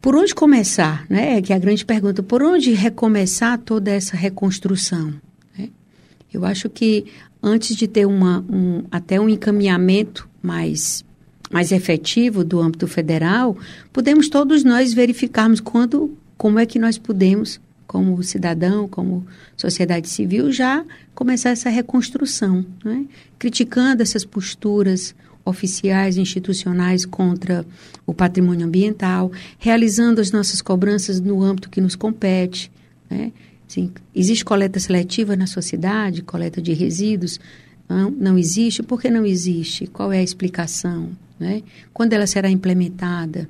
Por 0.00 0.14
onde 0.14 0.34
começar, 0.34 1.04
né? 1.08 1.42
Que 1.42 1.52
é 1.52 1.56
a 1.56 1.58
grande 1.58 1.84
pergunta. 1.84 2.22
Por 2.22 2.42
onde 2.42 2.72
recomeçar 2.72 3.58
toda 3.58 3.90
essa 3.90 4.16
reconstrução? 4.16 5.14
Eu 6.32 6.44
acho 6.44 6.68
que 6.68 7.06
antes 7.42 7.74
de 7.74 7.88
ter 7.88 8.06
uma, 8.06 8.44
um, 8.48 8.84
até 8.90 9.18
um 9.20 9.28
encaminhamento 9.28 10.28
mais, 10.42 11.04
mais 11.50 11.72
efetivo 11.72 12.44
do 12.44 12.60
âmbito 12.60 12.86
federal, 12.86 13.56
podemos 13.92 14.28
todos 14.28 14.62
nós 14.62 14.92
verificarmos 14.92 15.60
quando, 15.60 16.16
como 16.36 16.58
é 16.58 16.66
que 16.66 16.78
nós 16.78 16.98
podemos, 16.98 17.60
como 17.86 18.22
cidadão, 18.22 18.86
como 18.86 19.26
sociedade 19.56 20.08
civil, 20.08 20.52
já 20.52 20.84
começar 21.14 21.50
essa 21.50 21.70
reconstrução, 21.70 22.64
né? 22.84 23.06
criticando 23.38 24.02
essas 24.02 24.24
posturas 24.24 25.14
oficiais 25.48 26.16
institucionais 26.16 27.04
contra 27.04 27.66
o 28.06 28.14
patrimônio 28.14 28.66
ambiental, 28.66 29.30
realizando 29.58 30.20
as 30.20 30.30
nossas 30.30 30.62
cobranças 30.62 31.20
no 31.20 31.42
âmbito 31.42 31.70
que 31.70 31.80
nos 31.80 31.96
compete, 31.96 32.70
né? 33.10 33.32
Sim, 33.68 33.92
existe 34.14 34.46
coleta 34.46 34.80
seletiva 34.80 35.36
na 35.36 35.46
sociedade, 35.46 36.22
coleta 36.22 36.60
de 36.60 36.72
resíduos? 36.72 37.38
Não, 37.86 38.10
não 38.10 38.38
existe. 38.38 38.82
Por 38.82 38.98
que 38.98 39.10
não 39.10 39.26
existe? 39.26 39.86
Qual 39.86 40.10
é 40.10 40.18
a 40.18 40.22
explicação? 40.22 41.10
Né? 41.38 41.62
Quando 41.92 42.14
ela 42.14 42.26
será 42.26 42.50
implementada? 42.50 43.46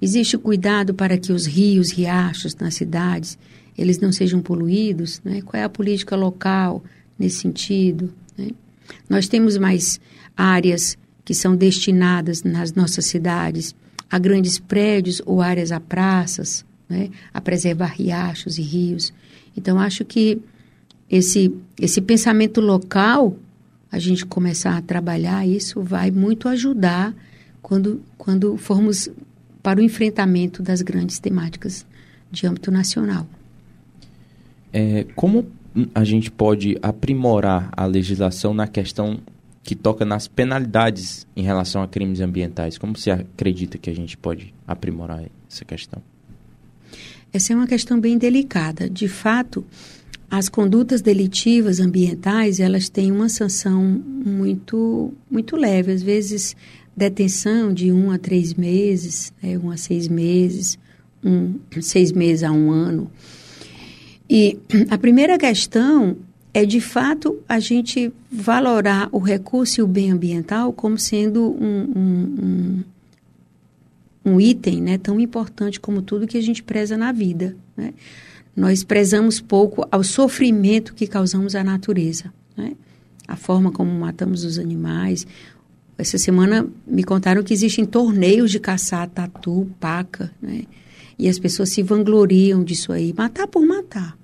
Existe 0.00 0.36
cuidado 0.36 0.92
para 0.92 1.16
que 1.16 1.32
os 1.32 1.46
rios, 1.46 1.90
riachos 1.90 2.54
nas 2.56 2.74
cidades, 2.74 3.38
eles 3.76 3.98
não 3.98 4.12
sejam 4.12 4.42
poluídos? 4.42 5.20
Né? 5.24 5.40
Qual 5.40 5.58
é 5.58 5.64
a 5.64 5.68
política 5.68 6.14
local 6.14 6.84
nesse 7.18 7.40
sentido? 7.40 8.12
Né? 8.36 8.50
Nós 9.08 9.28
temos 9.28 9.56
mais 9.56 9.98
áreas 10.36 10.96
que 11.28 11.34
são 11.34 11.54
destinadas 11.54 12.42
nas 12.42 12.72
nossas 12.72 13.04
cidades 13.04 13.74
a 14.10 14.18
grandes 14.18 14.58
prédios 14.58 15.20
ou 15.26 15.42
áreas 15.42 15.70
a 15.70 15.78
praças, 15.78 16.64
né? 16.88 17.10
a 17.34 17.38
preservar 17.38 17.88
riachos 17.88 18.56
e 18.56 18.62
rios. 18.62 19.12
Então, 19.54 19.78
acho 19.78 20.06
que 20.06 20.40
esse, 21.10 21.54
esse 21.78 22.00
pensamento 22.00 22.62
local, 22.62 23.36
a 23.92 23.98
gente 23.98 24.24
começar 24.24 24.78
a 24.78 24.80
trabalhar 24.80 25.46
isso, 25.46 25.82
vai 25.82 26.10
muito 26.10 26.48
ajudar 26.48 27.14
quando, 27.60 28.00
quando 28.16 28.56
formos 28.56 29.10
para 29.62 29.80
o 29.80 29.82
enfrentamento 29.82 30.62
das 30.62 30.80
grandes 30.80 31.18
temáticas 31.18 31.84
de 32.32 32.46
âmbito 32.46 32.70
nacional. 32.70 33.26
É, 34.72 35.04
como 35.14 35.46
a 35.94 36.04
gente 36.04 36.30
pode 36.30 36.78
aprimorar 36.80 37.68
a 37.76 37.84
legislação 37.84 38.54
na 38.54 38.66
questão 38.66 39.20
que 39.68 39.74
toca 39.74 40.02
nas 40.02 40.26
penalidades 40.26 41.26
em 41.36 41.42
relação 41.42 41.82
a 41.82 41.86
crimes 41.86 42.20
ambientais? 42.20 42.78
Como 42.78 42.96
você 42.96 43.10
acredita 43.10 43.76
que 43.76 43.90
a 43.90 43.94
gente 43.94 44.16
pode 44.16 44.54
aprimorar 44.66 45.22
essa 45.46 45.62
questão? 45.62 46.02
Essa 47.30 47.52
é 47.52 47.56
uma 47.56 47.66
questão 47.66 48.00
bem 48.00 48.16
delicada. 48.16 48.88
De 48.88 49.06
fato, 49.08 49.62
as 50.30 50.48
condutas 50.48 51.02
delitivas 51.02 51.80
ambientais, 51.80 52.60
elas 52.60 52.88
têm 52.88 53.12
uma 53.12 53.28
sanção 53.28 53.84
muito, 53.84 55.12
muito 55.30 55.54
leve. 55.54 55.92
Às 55.92 56.02
vezes, 56.02 56.56
detenção 56.96 57.70
de 57.70 57.92
um 57.92 58.10
a 58.10 58.16
três 58.16 58.54
meses, 58.54 59.34
né, 59.42 59.58
um 59.58 59.70
a 59.70 59.76
seis 59.76 60.08
meses, 60.08 60.78
um, 61.22 61.56
seis 61.82 62.10
meses 62.10 62.42
a 62.42 62.50
um 62.50 62.70
ano. 62.70 63.10
E 64.30 64.58
a 64.88 64.96
primeira 64.96 65.36
questão 65.36 66.16
é, 66.62 66.66
de 66.66 66.80
fato, 66.80 67.38
a 67.48 67.60
gente 67.60 68.12
valorar 68.30 69.08
o 69.12 69.18
recurso 69.18 69.80
e 69.80 69.82
o 69.82 69.86
bem 69.86 70.10
ambiental 70.10 70.72
como 70.72 70.98
sendo 70.98 71.52
um, 71.52 71.92
um, 71.96 72.34
um 72.42 72.84
um 74.24 74.40
item 74.40 74.82
né, 74.82 74.98
tão 74.98 75.18
importante 75.18 75.80
como 75.80 76.02
tudo 76.02 76.26
que 76.26 76.36
a 76.36 76.42
gente 76.42 76.62
preza 76.62 76.96
na 76.96 77.12
vida. 77.12 77.56
Né? 77.76 77.94
Nós 78.54 78.84
prezamos 78.84 79.40
pouco 79.40 79.86
ao 79.90 80.04
sofrimento 80.04 80.94
que 80.94 81.06
causamos 81.06 81.54
à 81.54 81.64
natureza. 81.64 82.32
Né? 82.56 82.72
A 83.26 83.36
forma 83.36 83.72
como 83.72 83.90
matamos 83.90 84.44
os 84.44 84.58
animais. 84.58 85.26
Essa 85.96 86.18
semana 86.18 86.66
me 86.86 87.02
contaram 87.04 87.42
que 87.42 87.54
existem 87.54 87.84
torneios 87.86 88.50
de 88.50 88.60
caçar 88.60 89.08
tatu, 89.08 89.68
paca, 89.80 90.30
né? 90.40 90.64
E 91.18 91.28
as 91.28 91.38
pessoas 91.38 91.70
se 91.70 91.82
vangloriam 91.82 92.62
disso 92.62 92.92
aí. 92.92 93.12
Matar 93.16 93.48
por 93.48 93.66
matar. 93.66 94.16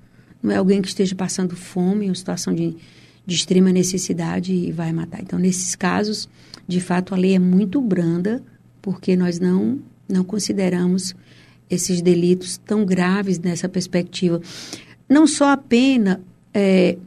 Não 0.45 0.53
é 0.53 0.57
alguém 0.57 0.83
que 0.83 0.89
esteja 0.89 1.15
passando 1.15 1.57
fome, 1.57 2.07
em 2.07 2.15
situação 2.15 2.55
de, 2.55 2.77
de 3.27 3.35
extrema 3.35 3.73
necessidade 3.73 4.53
e 4.53 4.71
vai 4.71 4.93
matar. 4.93 5.23
Então, 5.23 5.39
nesses 5.39 5.75
casos, 5.75 6.29
de 6.69 6.83
fato, 6.83 7.15
a 7.15 7.17
lei 7.17 7.35
é 7.35 7.39
muito 7.39 7.81
branda, 7.81 8.43
porque 8.83 9.17
nós 9.17 9.41
não 9.41 9.81
não 10.07 10.23
consideramos 10.23 11.15
esses 11.71 12.03
delitos 12.03 12.59
tão 12.59 12.85
graves 12.85 13.39
nessa 13.39 13.71
perspectiva. 13.71 14.39
Não 15.09 15.27
só 15.27 15.49
a 15.49 15.57
pena 15.57 16.21
é, 16.53 16.99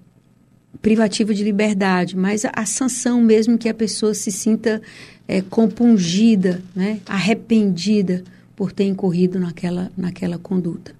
privativa 0.81 1.31
de 1.31 1.43
liberdade, 1.43 2.17
mas 2.17 2.43
a, 2.43 2.51
a, 2.55 2.65
sanção 2.65 3.21
mesmo 3.21 3.55
que 3.55 3.69
a 3.69 3.73
pessoa 3.73 4.15
se 4.15 4.31
sinta 4.31 4.81
é, 5.27 5.41
compungida, 5.41 6.63
né, 6.75 6.99
arrependida 7.05 8.23
por 8.55 8.71
ter 8.71 8.85
incorrido 8.85 9.39
naquela, 9.39 9.91
naquela 9.95 10.39
conduta. 10.39 10.95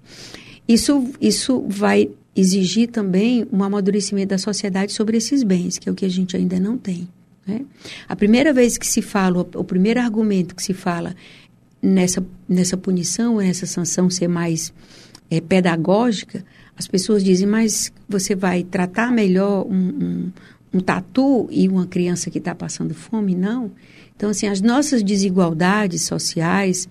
Isso, 0.68 1.10
isso 1.20 1.64
vai 1.66 2.08
exigir 2.38 2.88
também 2.88 3.46
um 3.52 3.64
amadurecimento 3.64 4.28
da 4.28 4.38
sociedade 4.38 4.92
sobre 4.92 5.16
esses 5.16 5.42
bens, 5.42 5.78
que 5.78 5.88
é 5.88 5.92
o 5.92 5.94
que 5.94 6.04
a 6.04 6.08
gente 6.08 6.36
ainda 6.36 6.60
não 6.60 6.78
tem. 6.78 7.08
Né? 7.46 7.64
A 8.08 8.14
primeira 8.14 8.52
vez 8.52 8.78
que 8.78 8.86
se 8.86 9.02
fala, 9.02 9.40
o 9.40 9.64
primeiro 9.64 10.00
argumento 10.00 10.54
que 10.54 10.62
se 10.62 10.72
fala 10.72 11.16
nessa, 11.82 12.24
nessa 12.48 12.76
punição, 12.76 13.38
nessa 13.38 13.66
sanção 13.66 14.08
ser 14.08 14.28
mais 14.28 14.72
é, 15.28 15.40
pedagógica, 15.40 16.44
as 16.76 16.86
pessoas 16.86 17.24
dizem, 17.24 17.46
mas 17.46 17.92
você 18.08 18.36
vai 18.36 18.62
tratar 18.62 19.10
melhor 19.10 19.66
um, 19.66 19.74
um, 19.74 20.32
um 20.74 20.80
tatu 20.80 21.48
e 21.50 21.68
uma 21.68 21.88
criança 21.88 22.30
que 22.30 22.38
está 22.38 22.54
passando 22.54 22.94
fome? 22.94 23.34
Não. 23.34 23.72
Então, 24.16 24.30
assim, 24.30 24.46
as 24.46 24.60
nossas 24.60 25.02
desigualdades 25.02 26.02
sociais, 26.02 26.88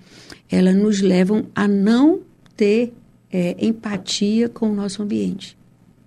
elas 0.52 0.76
nos 0.76 1.00
levam 1.00 1.46
a 1.56 1.70
não 1.70 2.20
ter 2.58 2.92
é, 3.32 3.56
empatia 3.60 4.50
com 4.50 4.70
o 4.70 4.76
nosso 4.76 5.02
ambiente. 5.02 5.58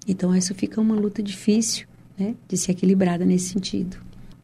Então, 0.06 0.34
essa 0.34 0.54
fica 0.54 0.80
uma 0.80 0.94
luta 0.94 1.22
difícil 1.22 1.86
né, 2.18 2.34
de 2.48 2.56
ser 2.56 2.72
equilibrada 2.72 3.24
nesse 3.24 3.50
sentido. 3.50 3.96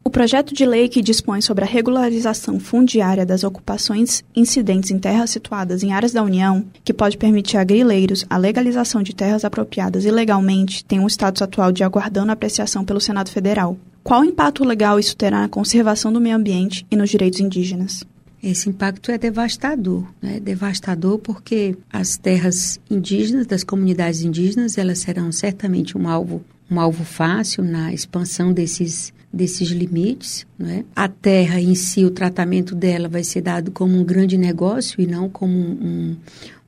O 0.07 0.09
projeto 0.09 0.53
de 0.53 0.65
lei 0.65 0.87
que 0.87 1.01
dispõe 1.01 1.41
sobre 1.41 1.65
a 1.65 1.67
regularização 1.67 2.61
fundiária 2.61 3.25
das 3.25 3.43
ocupações 3.43 4.23
incidentes 4.33 4.89
em 4.89 4.97
terras 4.97 5.29
situadas 5.29 5.83
em 5.83 5.91
áreas 5.91 6.13
da 6.13 6.23
União, 6.23 6.65
que 6.81 6.93
pode 6.93 7.17
permitir 7.17 7.57
a 7.57 7.63
grileiros 7.65 8.25
a 8.29 8.37
legalização 8.37 9.03
de 9.03 9.13
terras 9.13 9.43
apropriadas 9.43 10.05
ilegalmente, 10.05 10.85
tem 10.85 10.97
um 10.97 11.07
status 11.07 11.41
atual 11.41 11.73
de 11.73 11.83
aguardando 11.83 12.31
apreciação 12.31 12.85
pelo 12.85 13.01
Senado 13.01 13.29
Federal. 13.29 13.77
Qual 14.01 14.23
impacto 14.23 14.63
legal 14.63 14.97
isso 14.97 15.17
terá 15.17 15.41
na 15.41 15.49
conservação 15.49 16.13
do 16.13 16.21
meio 16.21 16.37
ambiente 16.37 16.85
e 16.89 16.95
nos 16.95 17.09
direitos 17.09 17.41
indígenas? 17.41 18.05
Esse 18.41 18.69
impacto 18.69 19.11
é 19.11 19.17
devastador, 19.17 20.07
né? 20.21 20.39
devastador 20.39 21.17
porque 21.17 21.75
as 21.91 22.17
terras 22.17 22.79
indígenas, 22.89 23.47
das 23.47 23.63
comunidades 23.63 24.21
indígenas, 24.21 24.77
elas 24.77 24.99
serão 24.99 25.31
certamente 25.31 25.97
um 25.97 26.07
alvo, 26.07 26.43
um 26.69 26.79
alvo 26.79 27.03
fácil 27.03 27.63
na 27.63 27.93
expansão 27.93 28.53
desses 28.53 29.13
desses 29.31 29.69
limites. 29.69 30.47
Né? 30.57 30.85
A 30.95 31.07
terra 31.07 31.59
em 31.59 31.75
si, 31.75 32.05
o 32.05 32.11
tratamento 32.11 32.73
dela 32.73 33.07
vai 33.07 33.23
ser 33.23 33.41
dado 33.41 33.71
como 33.71 33.97
um 33.97 34.03
grande 34.03 34.37
negócio 34.37 35.01
e 35.01 35.05
não 35.05 35.29
como 35.29 35.53
um, 35.53 36.15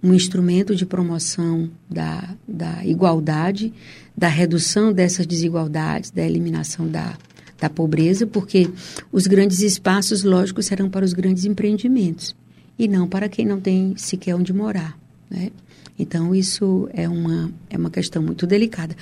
um 0.03 0.13
instrumento 0.13 0.75
de 0.75 0.85
promoção 0.85 1.69
da, 1.89 2.35
da 2.47 2.85
igualdade, 2.85 3.73
da 4.15 4.27
redução 4.27 4.91
dessas 4.91 5.25
desigualdades, 5.25 6.11
da 6.11 6.21
eliminação 6.21 6.87
da, 6.87 7.17
da 7.59 7.69
pobreza, 7.69 8.25
porque 8.25 8.69
os 9.11 9.27
grandes 9.27 9.61
espaços, 9.61 10.23
lógicos 10.23 10.65
serão 10.65 10.89
para 10.89 11.05
os 11.05 11.13
grandes 11.13 11.45
empreendimentos 11.45 12.35
e 12.77 12.87
não 12.87 13.07
para 13.07 13.27
quem 13.27 13.45
não 13.45 13.59
tem 13.59 13.95
sequer 13.97 14.35
onde 14.35 14.53
morar. 14.53 14.97
Né? 15.29 15.51
Então, 15.97 16.33
isso 16.33 16.89
é 16.93 17.09
uma, 17.09 17.51
é 17.69 17.77
uma 17.77 17.89
questão 17.89 18.23
muito 18.23 18.47
delicada. 18.47 18.95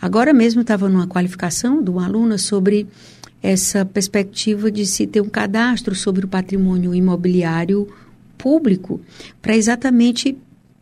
Agora 0.00 0.32
mesmo 0.32 0.62
estava 0.62 0.88
numa 0.88 1.06
qualificação 1.06 1.82
de 1.82 1.90
uma 1.90 2.06
aluna 2.06 2.38
sobre 2.38 2.86
essa 3.42 3.84
perspectiva 3.84 4.70
de 4.70 4.86
se 4.86 5.06
ter 5.06 5.20
um 5.20 5.28
cadastro 5.28 5.94
sobre 5.94 6.24
o 6.24 6.28
patrimônio 6.28 6.94
imobiliário 6.94 7.86
público 8.38 9.00
para 9.42 9.56
exatamente 9.56 10.36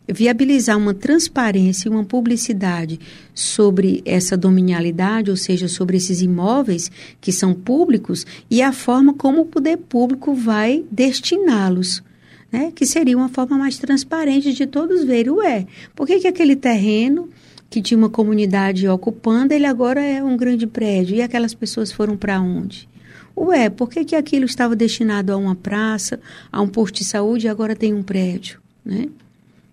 viabilizar 0.09 0.77
uma 0.77 0.95
transparência 0.95 1.89
e 1.89 1.91
uma 1.91 2.05
publicidade 2.05 2.99
sobre 3.35 4.03
essa 4.05 4.37
dominialidade, 4.37 5.31
ou 5.31 5.37
seja, 5.37 5.69
sobre 5.69 5.97
esses 5.97 6.23
imóveis 6.23 6.91
que 7.21 7.33
são 7.33 7.55
públicos 7.55 8.25
e 8.51 8.63
a 8.63 8.73
forma 8.73 9.15
como 9.15 9.43
o 9.43 9.47
poder 9.47 9.77
público 9.77 10.35
vai 10.35 10.85
destiná-los 10.91 12.03
né? 12.51 12.73
que 12.75 12.87
seria 12.87 13.17
uma 13.17 13.29
forma 13.29 13.59
mais 13.59 13.79
transparente 13.79 14.53
de 14.53 14.67
todos 14.67 15.05
verem, 15.05 15.33
ué, 15.33 15.67
por 15.95 16.07
que, 16.07 16.21
que 16.21 16.29
aquele 16.29 16.57
terreno 16.57 17.29
que 17.69 17.83
tinha 17.83 17.99
uma 17.99 18.09
comunidade 18.09 18.89
ocupando, 18.89 19.53
ele 19.53 19.67
agora 19.67 20.01
é 20.01 20.23
um 20.23 20.37
grande 20.37 20.67
prédio, 20.67 21.17
e 21.17 21.23
aquelas 21.23 21.53
pessoas 21.53 21.91
foram 21.91 22.17
para 22.17 22.41
onde? 22.41 22.89
Ué, 23.37 23.69
por 23.69 23.91
que, 23.91 24.05
que 24.05 24.17
aquilo 24.17 24.47
estava 24.47 24.75
destinado 24.75 25.33
a 25.33 25.37
uma 25.37 25.55
praça, 25.55 26.19
a 26.51 26.63
um 26.63 26.69
posto 26.69 26.97
de 26.97 27.05
saúde 27.05 27.47
e 27.47 27.49
agora 27.51 27.77
tem 27.77 27.93
um 27.93 28.03
prédio, 28.03 28.61
né? 28.85 29.09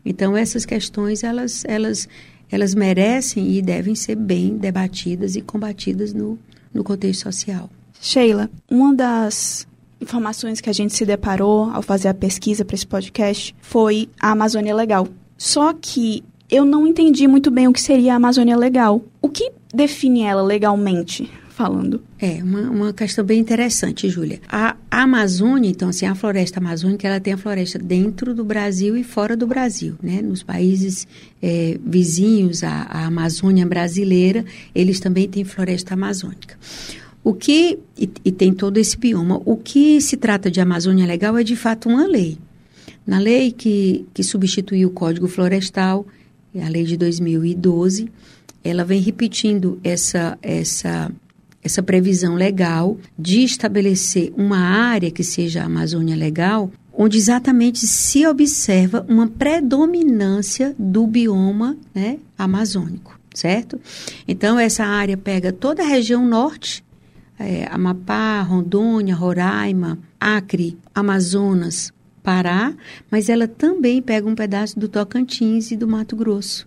Então, 0.06 0.36
essas 0.36 0.66
questões, 0.66 1.24
elas, 1.24 1.63
elas, 1.66 2.08
elas 2.52 2.76
merecem 2.76 3.52
e 3.52 3.62
devem 3.62 3.96
ser 3.96 4.16
bem 4.16 4.58
debatidas 4.58 5.36
e 5.36 5.42
combatidas 5.42 6.13
no, 6.13 6.38
no 6.74 6.84
contexto 6.84 7.24
social. 7.24 7.70
Sheila, 8.02 8.50
uma 8.70 8.94
das 8.94 9.66
informações 10.02 10.60
que 10.60 10.70
a 10.70 10.74
gente 10.74 10.94
se 10.94 11.06
deparou 11.06 11.70
ao 11.72 11.82
fazer 11.82 12.10
a 12.10 12.13
pesquisa 12.13 12.66
para 12.66 12.76
esse 12.76 12.86
podcast 12.86 13.56
foi 13.62 14.10
a 14.20 14.32
Amazônia 14.32 14.76
Legal. 14.76 15.08
Só 15.38 15.74
que 15.74 16.24
eu 16.50 16.66
não 16.66 16.86
entendi 16.86 17.28
muito 17.28 17.50
bem 17.50 17.68
o 17.68 17.74
que 17.74 17.82
seria 17.82 18.13
a 18.13 18.18
Amazônia 18.18 18.58
Legal. 18.58 19.02
O 19.22 19.30
que 19.30 19.52
define 19.74 20.24
ela 20.24 20.42
legalmente? 20.42 21.32
Falando. 21.54 22.02
É, 22.20 22.44
uma, 22.44 22.62
uma 22.70 22.94
questão 22.94 23.24
bem 23.24 23.39
interessante, 23.39 24.10
Júlia. 24.10 24.42
A, 24.50 24.76
Amazônia, 24.89 25.70
então, 25.70 25.89
assim, 25.89 26.06
a 26.06 26.16
floresta 26.16 26.60
amazônica, 26.60 27.08
ela 27.08 27.20
tem 27.20 27.34
a 27.34 27.38
floresta 27.38 27.78
dentro 27.78 28.34
do 28.34 28.44
Brasil 28.44 28.98
e 28.98 29.04
fora 29.04 29.38
do 29.38 29.46
Brasil, 29.46 29.96
né? 30.02 30.22
Nos 30.22 30.44
países 30.44 31.08
é, 31.42 31.80
vizinhos 31.84 32.63
à, 32.63 32.88
à 32.89 33.06
Amazônia 33.06 33.66
brasileira, 33.66 34.44
eles 34.74 35.00
também 35.00 35.28
têm 35.28 35.44
floresta 35.44 35.94
amazônica. 35.94 36.58
O 37.24 37.34
que, 37.34 37.80
e, 37.98 38.10
e, 38.26 38.32
tem 38.32 38.54
todo 38.54 38.78
esse 38.78 38.98
bioma, 38.98 39.42
o 39.46 39.56
que 39.56 40.02
se 40.02 40.18
trata 40.18 40.52
de 40.52 40.60
Amazônia 40.60 41.06
Legal 41.06 41.38
é 41.38 41.44
de 41.44 41.56
fato 41.56 41.88
uma 41.88 42.06
lei. 42.06 42.38
Na 43.06 43.18
lei 43.18 43.52
que, 43.52 44.06
que 44.13 44.24
substituiu 44.24 44.89
o 44.89 44.92
Código 44.92 45.28
Florestal, 45.28 46.06
a 46.62 46.68
lei 46.68 46.84
de 46.84 46.98
2012, 46.98 48.10
ela 48.63 48.84
vem 48.84 49.02
repetindo 49.02 49.80
essa, 49.84 50.38
essa, 50.42 51.12
essa 51.63 51.82
previsão 51.82 52.36
legal 52.36 52.97
de 53.17 53.43
estabelecer 53.43 54.34
uma 54.36 54.58
área 54.58 55.10
que 55.10 55.23
seja 55.23 55.62
a 55.62 55.65
Amazônia 55.65 56.15
Legal, 56.15 56.71
onde 56.91 57.17
exatamente 57.17 57.88
se 57.88 58.26
observa 58.28 59.06
uma 59.08 59.28
predominância 59.28 60.76
do 60.78 61.08
bioma 61.08 61.78
né, 61.93 62.19
amazônico, 62.38 63.19
certo? 63.34 63.80
Então, 64.28 64.60
essa 64.60 64.86
área 64.86 65.17
pega 65.17 65.52
toda 65.52 65.82
a 65.82 65.88
região 65.88 66.26
norte, 66.26 66.84
é, 67.39 67.67
Amapá, 67.71 68.41
Rondônia, 68.41 69.15
Roraima, 69.15 69.97
Acre, 70.19 70.78
Amazonas, 70.93 71.91
Pará, 72.21 72.73
mas 73.12 73.28
ela 73.28 73.47
também 73.47 74.02
pega 74.02 74.28
um 74.28 74.36
pedaço 74.36 74.80
do 74.80 74.88
Tocantins 74.88 75.71
e 75.71 75.76
do 75.76 75.88
Mato 75.88 76.15
Grosso. 76.15 76.65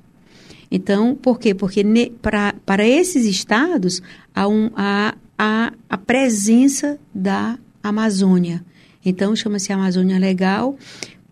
Então, 0.71 1.15
por 1.15 1.39
quê? 1.39 1.55
Porque 1.55 1.85
para 2.23 2.87
esses 2.87 3.25
estados 3.25 4.03
há, 4.35 4.49
um, 4.49 4.71
há, 4.75 5.15
há 5.39 5.73
a 5.89 5.99
presença 5.99 6.99
da 7.15 7.59
Amazônia. 7.83 8.65
Então, 9.05 9.37
chama-se 9.37 9.73
Amazônia 9.73 10.19
Legal. 10.19 10.77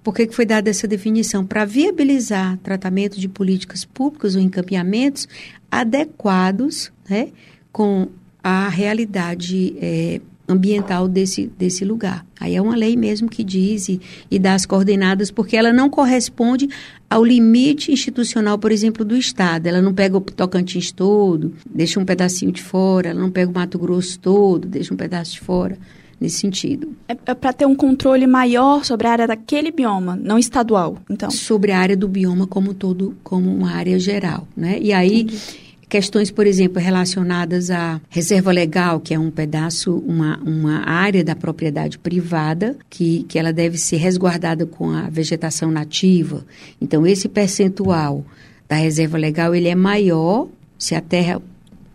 Por 0.03 0.15
que, 0.15 0.27
que 0.27 0.35
foi 0.35 0.47
dada 0.47 0.71
essa 0.71 0.87
definição? 0.87 1.45
Para 1.45 1.65
viabilizar 1.65 2.59
tratamento 2.59 3.19
de 3.19 3.29
políticas 3.29 3.85
públicas 3.85 4.37
ou 4.37 4.41
encaminhamentos 4.41 5.27
adequados 5.71 6.93
né, 7.09 7.31
com 7.73 8.09
a 8.43 8.69
realidade 8.69 9.75
é, 9.81 10.21
ambiental 10.49 11.09
desse, 11.09 11.51
desse 11.59 11.85
lugar. 11.85 12.25
Aí 12.39 12.55
é 12.55 12.61
uma 12.61 12.77
lei 12.77 12.97
mesmo 12.97 13.29
que 13.29 13.43
diz 13.43 13.89
e, 13.89 14.01
e 14.31 14.39
dá 14.39 14.55
as 14.55 14.67
coordenadas, 14.67 15.31
porque 15.31 15.57
ela 15.57 15.73
não 15.73 15.89
corresponde 15.89 16.69
ao 17.09 17.25
limite 17.25 17.93
institucional, 17.93 18.59
por 18.59 18.71
exemplo, 18.71 19.05
do 19.05 19.17
Estado. 19.17 19.67
Ela 19.67 19.81
não 19.81 19.95
pega 19.95 20.17
o 20.17 20.21
Tocantins 20.21 20.93
todo, 20.93 21.55
deixa 21.69 21.99
um 21.99 22.05
pedacinho 22.05 22.53
de 22.53 22.63
fora, 22.63 23.11
ela 23.11 23.21
não 23.21 23.31
pega 23.31 23.51
o 23.51 23.55
Mato 23.55 23.79
Grosso 23.79 24.19
todo, 24.19 24.69
deixa 24.69 24.93
um 24.93 24.97
pedaço 24.97 25.33
de 25.33 25.41
fora. 25.41 25.79
Nesse 26.21 26.39
sentido. 26.39 26.95
É, 27.09 27.17
é 27.27 27.35
para 27.35 27.53
ter 27.53 27.67
um 27.67 27.75
controle 27.75 28.25
maior 28.25 28.85
sobre 28.85 29.09
a 29.09 29.11
área 29.11 29.27
daquele 29.27 29.73
bioma, 29.73 30.17
não 30.17 30.39
estadual, 30.39 30.97
então? 31.11 31.29
Sobre 31.29 31.73
a 31.73 31.79
área 31.79 31.97
do 31.97 32.07
bioma 32.07 32.47
como 32.47 32.73
todo, 32.73 33.17
como 33.23 33.53
uma 33.53 33.73
área 33.73 33.99
geral, 33.99 34.47
né? 34.57 34.79
E 34.81 34.93
aí, 34.93 35.23
Entendi 35.23 35.74
Questões, 35.89 36.31
por 36.31 36.47
exemplo, 36.47 36.81
relacionadas 36.81 37.71
à 37.71 38.01
reserva 38.09 38.51
legal, 38.53 39.01
que 39.01 39.15
é 39.15 39.19
um 39.19 39.31
pedaço, 39.31 39.97
uma, 40.07 40.39
uma 40.39 40.89
área 40.89 41.23
da 41.23 41.37
propriedade 41.37 41.99
privada, 41.99 42.77
que, 42.91 43.25
que 43.25 43.39
ela 43.39 43.53
deve 43.53 43.79
ser 43.79 43.97
resguardada 43.97 44.67
com 44.67 44.91
a 44.91 45.09
vegetação 45.09 45.71
nativa. 45.71 46.45
Então, 46.81 47.07
esse 47.07 47.29
percentual 47.29 48.25
da 48.69 48.77
reserva 48.77 49.19
legal, 49.19 49.55
ele 49.55 49.69
é 49.69 49.75
maior 49.75 50.49
se 50.79 50.95
a 50.95 51.01
terra 51.01 51.41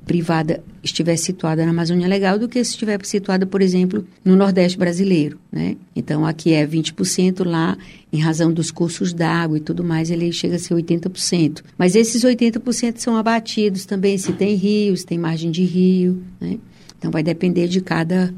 privada 0.09 0.63
estiver 0.81 1.15
situada 1.17 1.63
na 1.63 1.69
Amazônia 1.69 2.07
Legal 2.07 2.39
do 2.39 2.49
que 2.49 2.63
se 2.63 2.71
estiver 2.71 2.99
situada, 3.05 3.45
por 3.45 3.61
exemplo, 3.61 4.03
no 4.25 4.35
Nordeste 4.35 4.75
brasileiro, 4.75 5.37
né? 5.51 5.77
Então, 5.95 6.25
aqui 6.25 6.51
é 6.51 6.65
20%, 6.65 7.45
lá, 7.45 7.77
em 8.11 8.19
razão 8.19 8.51
dos 8.51 8.71
cursos 8.71 9.13
d'água 9.13 9.57
e 9.57 9.59
tudo 9.61 9.83
mais, 9.83 10.09
ele 10.09 10.31
chega 10.31 10.55
a 10.55 10.59
ser 10.59 10.73
80%. 10.73 11.61
Mas 11.77 11.95
esses 11.95 12.23
80% 12.23 12.97
são 12.97 13.15
abatidos 13.17 13.85
também 13.85 14.17
se 14.17 14.33
tem 14.33 14.55
rio, 14.55 14.97
se 14.97 15.05
tem 15.05 15.19
margem 15.19 15.51
de 15.51 15.63
rio, 15.63 16.23
né? 16.41 16.57
Então, 16.97 17.11
vai 17.11 17.21
depender 17.21 17.67
de 17.67 17.79
cada, 17.79 18.33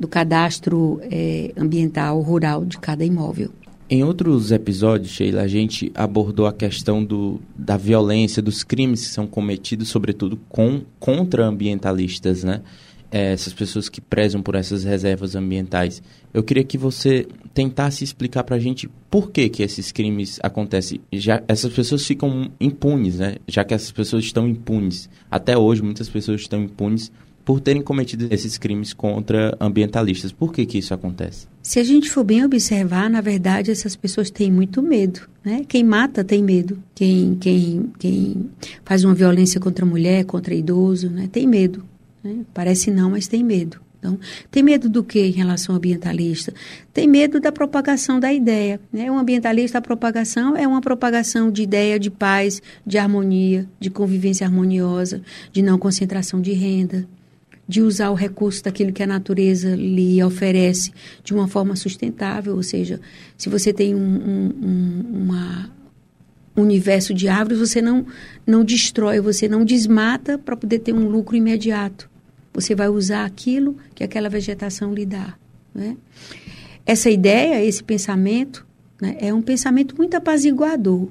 do 0.00 0.08
cadastro 0.08 1.00
é, 1.02 1.52
ambiental 1.56 2.20
rural 2.20 2.64
de 2.64 2.78
cada 2.78 3.04
imóvel. 3.04 3.52
Em 3.94 4.02
outros 4.02 4.50
episódios, 4.52 5.10
Sheila, 5.10 5.42
a 5.42 5.46
gente 5.46 5.92
abordou 5.94 6.46
a 6.46 6.52
questão 6.54 7.04
do, 7.04 7.38
da 7.54 7.76
violência, 7.76 8.40
dos 8.40 8.64
crimes 8.64 9.06
que 9.06 9.12
são 9.12 9.26
cometidos, 9.26 9.90
sobretudo 9.90 10.40
com, 10.48 10.80
contra 10.98 11.44
ambientalistas, 11.44 12.42
né? 12.42 12.62
É, 13.10 13.34
essas 13.34 13.52
pessoas 13.52 13.90
que 13.90 14.00
prezam 14.00 14.40
por 14.40 14.54
essas 14.54 14.82
reservas 14.84 15.36
ambientais. 15.36 16.02
Eu 16.32 16.42
queria 16.42 16.64
que 16.64 16.78
você 16.78 17.28
tentasse 17.52 18.02
explicar 18.02 18.44
para 18.44 18.56
a 18.56 18.58
gente 18.58 18.88
por 19.10 19.30
que, 19.30 19.50
que 19.50 19.62
esses 19.62 19.92
crimes 19.92 20.40
acontecem. 20.42 20.98
Já, 21.12 21.42
essas 21.46 21.70
pessoas 21.70 22.06
ficam 22.06 22.50
impunes, 22.58 23.18
né? 23.18 23.36
Já 23.46 23.62
que 23.62 23.74
essas 23.74 23.92
pessoas 23.92 24.24
estão 24.24 24.48
impunes. 24.48 25.10
Até 25.30 25.58
hoje, 25.58 25.82
muitas 25.82 26.08
pessoas 26.08 26.40
estão 26.40 26.62
impunes 26.62 27.12
por 27.44 27.60
terem 27.60 27.82
cometido 27.82 28.28
esses 28.30 28.56
crimes 28.56 28.92
contra 28.92 29.56
ambientalistas. 29.60 30.32
Por 30.32 30.52
que, 30.52 30.64
que 30.64 30.78
isso 30.78 30.94
acontece? 30.94 31.46
Se 31.62 31.78
a 31.78 31.84
gente 31.84 32.10
for 32.10 32.24
bem 32.24 32.44
observar, 32.44 33.10
na 33.10 33.20
verdade, 33.20 33.70
essas 33.70 33.96
pessoas 33.96 34.30
têm 34.30 34.50
muito 34.50 34.82
medo. 34.82 35.20
Né? 35.44 35.64
Quem 35.66 35.82
mata 35.82 36.22
tem 36.22 36.42
medo. 36.42 36.82
Quem, 36.94 37.36
quem, 37.36 37.92
quem 37.98 38.50
faz 38.84 39.04
uma 39.04 39.14
violência 39.14 39.60
contra 39.60 39.84
a 39.84 39.88
mulher, 39.88 40.24
contra 40.24 40.54
idoso, 40.54 41.10
né? 41.10 41.28
tem 41.30 41.46
medo. 41.46 41.84
Né? 42.22 42.38
Parece 42.54 42.90
não, 42.90 43.10
mas 43.10 43.26
tem 43.26 43.42
medo. 43.42 43.80
Então, 43.98 44.18
tem 44.50 44.64
medo 44.64 44.88
do 44.88 45.04
que 45.04 45.20
em 45.20 45.30
relação 45.30 45.74
ao 45.74 45.76
ambientalista? 45.76 46.52
Tem 46.92 47.06
medo 47.06 47.38
da 47.38 47.52
propagação 47.52 48.18
da 48.18 48.32
ideia. 48.32 48.80
Né? 48.92 49.08
Um 49.08 49.16
ambientalista, 49.16 49.78
a 49.78 49.80
propagação 49.80 50.56
é 50.56 50.66
uma 50.66 50.80
propagação 50.80 51.52
de 51.52 51.62
ideia 51.62 52.00
de 52.00 52.10
paz, 52.10 52.60
de 52.84 52.98
harmonia, 52.98 53.68
de 53.78 53.90
convivência 53.90 54.44
harmoniosa, 54.44 55.22
de 55.52 55.62
não 55.62 55.78
concentração 55.78 56.40
de 56.40 56.52
renda 56.52 57.06
de 57.72 57.80
usar 57.80 58.10
o 58.10 58.14
recurso 58.14 58.62
daquilo 58.62 58.92
que 58.92 59.02
a 59.02 59.06
natureza 59.06 59.74
lhe 59.74 60.22
oferece 60.22 60.92
de 61.24 61.32
uma 61.32 61.48
forma 61.48 61.74
sustentável, 61.74 62.54
ou 62.54 62.62
seja, 62.62 63.00
se 63.34 63.48
você 63.48 63.72
tem 63.72 63.94
um, 63.94 63.98
um, 63.98 65.32
um 66.54 66.62
universo 66.62 67.14
de 67.14 67.28
árvores, 67.28 67.58
você 67.58 67.80
não, 67.80 68.06
não 68.46 68.62
destrói, 68.62 69.20
você 69.20 69.48
não 69.48 69.64
desmata 69.64 70.36
para 70.36 70.54
poder 70.54 70.80
ter 70.80 70.92
um 70.92 71.08
lucro 71.08 71.34
imediato. 71.34 72.10
Você 72.52 72.74
vai 72.74 72.90
usar 72.90 73.24
aquilo 73.24 73.74
que 73.94 74.04
aquela 74.04 74.28
vegetação 74.28 74.92
lhe 74.92 75.06
dá. 75.06 75.34
Né? 75.74 75.96
Essa 76.84 77.08
ideia, 77.08 77.64
esse 77.64 77.82
pensamento, 77.82 78.66
né, 79.00 79.16
é 79.18 79.32
um 79.32 79.40
pensamento 79.40 79.96
muito 79.96 80.14
apaziguador, 80.14 81.08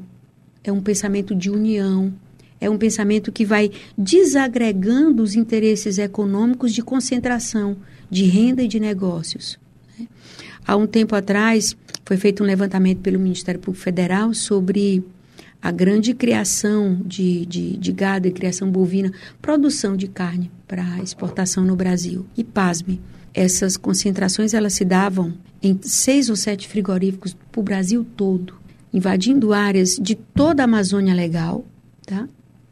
é 0.63 0.71
um 0.71 0.79
pensamento 0.79 1.33
de 1.33 1.49
união, 1.49 2.13
é 2.61 2.69
um 2.69 2.77
pensamento 2.77 3.31
que 3.31 3.43
vai 3.43 3.71
desagregando 3.97 5.23
os 5.23 5.35
interesses 5.35 5.97
econômicos 5.97 6.71
de 6.71 6.83
concentração 6.83 7.75
de 8.09 8.25
renda 8.25 8.61
e 8.61 8.67
de 8.67 8.79
negócios. 8.79 9.59
Né? 9.97 10.07
Há 10.65 10.75
um 10.75 10.85
tempo 10.85 11.15
atrás, 11.15 11.75
foi 12.05 12.17
feito 12.17 12.43
um 12.43 12.45
levantamento 12.45 12.99
pelo 12.99 13.19
Ministério 13.19 13.59
Público 13.59 13.83
Federal 13.83 14.31
sobre 14.35 15.03
a 15.59 15.71
grande 15.71 16.13
criação 16.13 17.01
de, 17.03 17.45
de, 17.47 17.77
de 17.77 17.91
gado 17.91 18.27
e 18.27 18.31
criação 18.31 18.69
bovina, 18.69 19.11
produção 19.41 19.97
de 19.97 20.07
carne 20.07 20.51
para 20.67 20.99
exportação 21.01 21.63
no 21.63 21.75
Brasil. 21.75 22.25
E 22.37 22.43
pasme, 22.43 23.01
essas 23.33 23.75
concentrações 23.75 24.53
elas 24.53 24.73
se 24.73 24.85
davam 24.85 25.33
em 25.63 25.79
seis 25.81 26.29
ou 26.29 26.35
sete 26.35 26.67
frigoríficos 26.67 27.35
para 27.51 27.59
o 27.59 27.63
Brasil 27.63 28.05
todo, 28.15 28.55
invadindo 28.93 29.53
áreas 29.53 29.97
de 30.01 30.15
toda 30.15 30.63
a 30.63 30.65
Amazônia 30.65 31.13
Legal, 31.13 31.65
tá? 32.05 32.27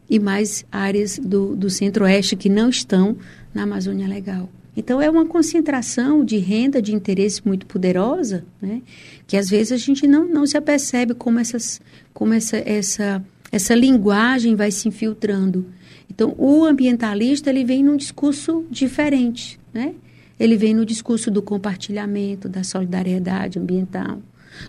E 0.10 0.19
mais 0.19 0.65
áreas 0.72 1.19
do, 1.19 1.56
do 1.56 1.69
centro-oeste 1.69 2.36
que 2.36 2.50
não 2.50 2.69
estão 2.69 3.15
na 3.54 3.63
Amazônia 3.63 4.08
Legal. 4.08 4.50
Então, 4.76 5.02
é 5.02 5.10
uma 5.10 5.26
concentração 5.26 6.24
de 6.24 6.38
renda, 6.38 6.82
de 6.82 6.95
interesse 6.95 7.45
muito 7.45 7.65
poderosa, 7.65 8.45
né? 8.62 8.82
que 9.28 9.36
às 9.36 9.50
vezes 9.50 9.74
a 9.74 9.78
gente 9.78 10.08
não, 10.08 10.26
não 10.26 10.45
se 10.45 10.58
apercebe 10.58 11.13
como, 11.13 11.38
essas, 11.38 11.82
como 12.13 12.34
essa, 12.34 12.58
essa, 12.58 13.24
essa 13.52 13.76
linguagem 13.76 14.56
vai 14.56 14.72
se 14.72 14.88
infiltrando. 14.88 15.65
Então, 16.10 16.34
o 16.38 16.63
ambientalista 16.63 17.50
ele 17.50 17.65
vem 17.65 17.84
num 17.84 17.98
discurso 17.98 18.65
diferente. 18.72 19.60
Né? 19.74 19.95
Ele 20.39 20.56
vem 20.56 20.74
no 20.74 20.86
discurso 20.86 21.30
do 21.30 21.41
compartilhamento, 21.41 22.48
da 22.48 22.63
solidariedade 22.63 23.60
ambiental, 23.60 24.22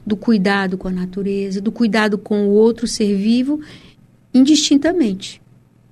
do 0.04 0.16
cuidado 0.16 0.76
com 0.76 0.88
a 0.88 0.92
natureza, 0.92 1.60
do 1.60 1.70
cuidado 1.70 2.18
com 2.18 2.48
o 2.48 2.50
outro 2.50 2.86
ser 2.86 3.16
vivo 3.16 3.60
indistintamente. 4.32 5.40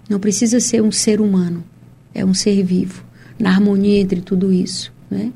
Não 0.09 0.19
precisa 0.19 0.61
ser 0.61 0.83
um 0.83 0.91
ser 0.91 1.21
humano, 1.21 1.65
é 2.15 2.25
um 2.25 2.33
ser 2.33 2.63
vivo, 2.63 3.05
na 3.39 3.51
harmonia 3.51 4.01
entre 4.01 4.21
tudo 4.21 4.53
isso. 4.53 4.93
Né? 5.11 5.33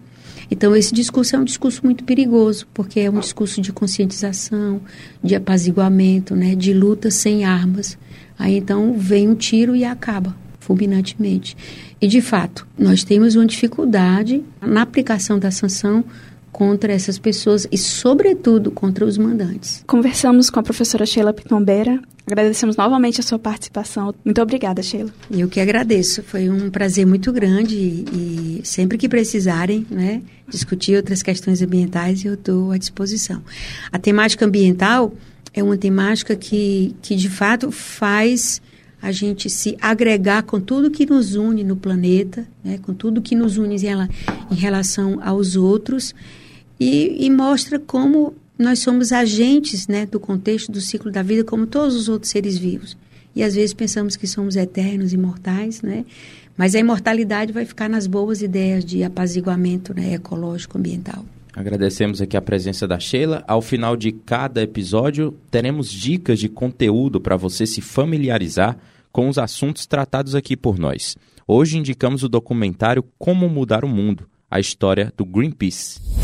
Então, 0.51 0.75
esse 0.75 0.95
discurso 0.95 1.37
é 1.37 1.39
um 1.39 1.45
discurso 1.45 1.83
muito 1.85 2.05
perigoso, 2.05 2.67
porque 2.73 3.01
é 3.01 3.11
um 3.11 3.21
discurso 3.21 3.61
de 3.61 3.73
conscientização, 3.73 4.81
de 5.23 5.35
apaziguamento, 5.35 6.35
né? 6.35 6.55
de 6.55 6.73
luta 6.73 7.11
sem 7.11 7.45
armas. 7.45 7.99
Aí 8.39 8.57
então 8.57 8.95
vem 8.99 9.29
um 9.29 9.35
tiro 9.35 9.77
e 9.77 9.85
acaba 9.85 10.35
fulminantemente. 10.59 11.57
E 12.01 12.07
de 12.07 12.21
fato, 12.21 12.67
nós 12.79 13.05
temos 13.05 13.35
uma 13.35 13.47
dificuldade 13.47 14.43
na 14.61 14.83
aplicação 14.83 15.39
da 15.39 15.51
sanção 15.51 16.05
contra 16.53 16.93
essas 16.93 17.19
pessoas 17.19 17.67
e, 17.73 17.79
sobretudo, 17.79 18.71
contra 18.71 19.07
os 19.07 19.17
mandantes. 19.17 19.83
Conversamos 19.87 20.51
com 20.51 20.61
a 20.61 20.63
professora 20.63 21.07
Sheila 21.07 21.33
Pitombeira. 21.33 21.99
Agradecemos 22.27 22.77
novamente 22.77 23.19
a 23.19 23.23
sua 23.23 23.39
participação. 23.39 24.15
Muito 24.25 24.41
obrigada, 24.41 24.83
Sheila. 24.83 25.11
Eu 25.31 25.49
que 25.49 25.59
agradeço. 25.59 26.23
Foi 26.23 26.49
um 26.51 26.71
prazer 26.71 27.07
muito 27.07 27.33
grande 27.33 27.75
e, 27.75 28.61
e 28.61 28.61
sempre 28.65 28.99
que 28.99 29.09
precisarem, 29.09 29.87
né, 29.91 30.21
discutir 30.47 30.95
outras 30.95 31.23
questões 31.23 31.63
ambientais, 31.63 32.25
eu 32.25 32.35
estou 32.35 32.71
à 32.71 32.77
disposição. 32.77 33.43
A 33.91 33.99
temática 33.99 34.45
ambiental 34.45 35.13
é 35.55 35.63
uma 35.63 35.77
temática 35.77 36.37
que, 36.37 36.95
que 37.01 37.17
de 37.17 37.31
fato 37.31 37.73
faz 37.73 38.61
a 39.01 39.11
gente 39.11 39.51
se 39.51 39.77
agregar 39.81 40.45
com 40.45 40.61
tudo 40.61 40.91
que 40.91 41.05
nos 41.05 41.35
une 41.35 41.65
no 41.65 41.75
planeta, 41.75 42.47
né, 42.63 42.79
com 42.81 42.95
tudo 42.95 43.21
que 43.21 43.35
nos 43.35 43.57
une 43.59 43.75
em 43.75 44.55
relação 44.55 45.19
aos 45.25 45.57
outros 45.57 46.15
e, 46.83 47.27
e 47.27 47.31
mostra 47.31 47.79
como 47.79 48.35
nós 48.59 48.81
somos 48.81 49.13
agentes 49.13 49.87
né, 49.87 50.05
do 50.05 50.19
contexto 50.19 50.73
do 50.73 50.81
ciclo 50.81 51.11
da 51.11 51.23
vida, 51.23 51.45
como 51.45 51.67
todos 51.67 51.95
os 51.95 52.09
outros 52.09 52.31
seres 52.31 52.59
vivos. 52.59 52.97
E 53.35 53.43
às 53.43 53.55
vezes 53.55 53.73
pensamos 53.73 54.17
que 54.17 54.27
somos 54.27 54.57
eternos, 54.57 55.13
imortais, 55.13 55.81
né? 55.81 56.05
Mas 56.57 56.75
a 56.75 56.79
imortalidade 56.79 57.53
vai 57.53 57.65
ficar 57.65 57.89
nas 57.89 58.07
boas 58.07 58.43
ideias 58.43 58.85
de 58.85 59.03
apaziguamento 59.03 59.95
né, 59.95 60.15
ecológico, 60.15 60.77
ambiental. 60.77 61.25
Agradecemos 61.55 62.21
aqui 62.21 62.37
a 62.37 62.43
presença 62.43 62.87
da 62.87 62.99
Sheila. 62.99 63.43
Ao 63.47 63.63
final 63.63 63.97
de 63.97 64.13
cada 64.13 64.63
episódio, 64.63 65.35
teremos 65.51 65.91
dicas 65.91 66.39
de 66.39 66.49
conteúdo 66.49 67.21
para 67.21 67.37
você 67.37 67.65
se 67.65 67.81
familiarizar 67.81 68.77
com 69.11 69.29
os 69.29 69.39
assuntos 69.39 69.87
tratados 69.87 70.35
aqui 70.35 70.57
por 70.57 70.79
nós. 70.79 71.17
Hoje 71.47 71.79
indicamos 71.79 72.23
o 72.23 72.29
documentário 72.29 73.05
Como 73.19 73.49
Mudar 73.49 73.85
o 73.85 73.89
Mundo, 73.89 74.27
a 74.51 74.61
história 74.61 75.13
do 75.17 75.25
Greenpeace. 75.25 76.22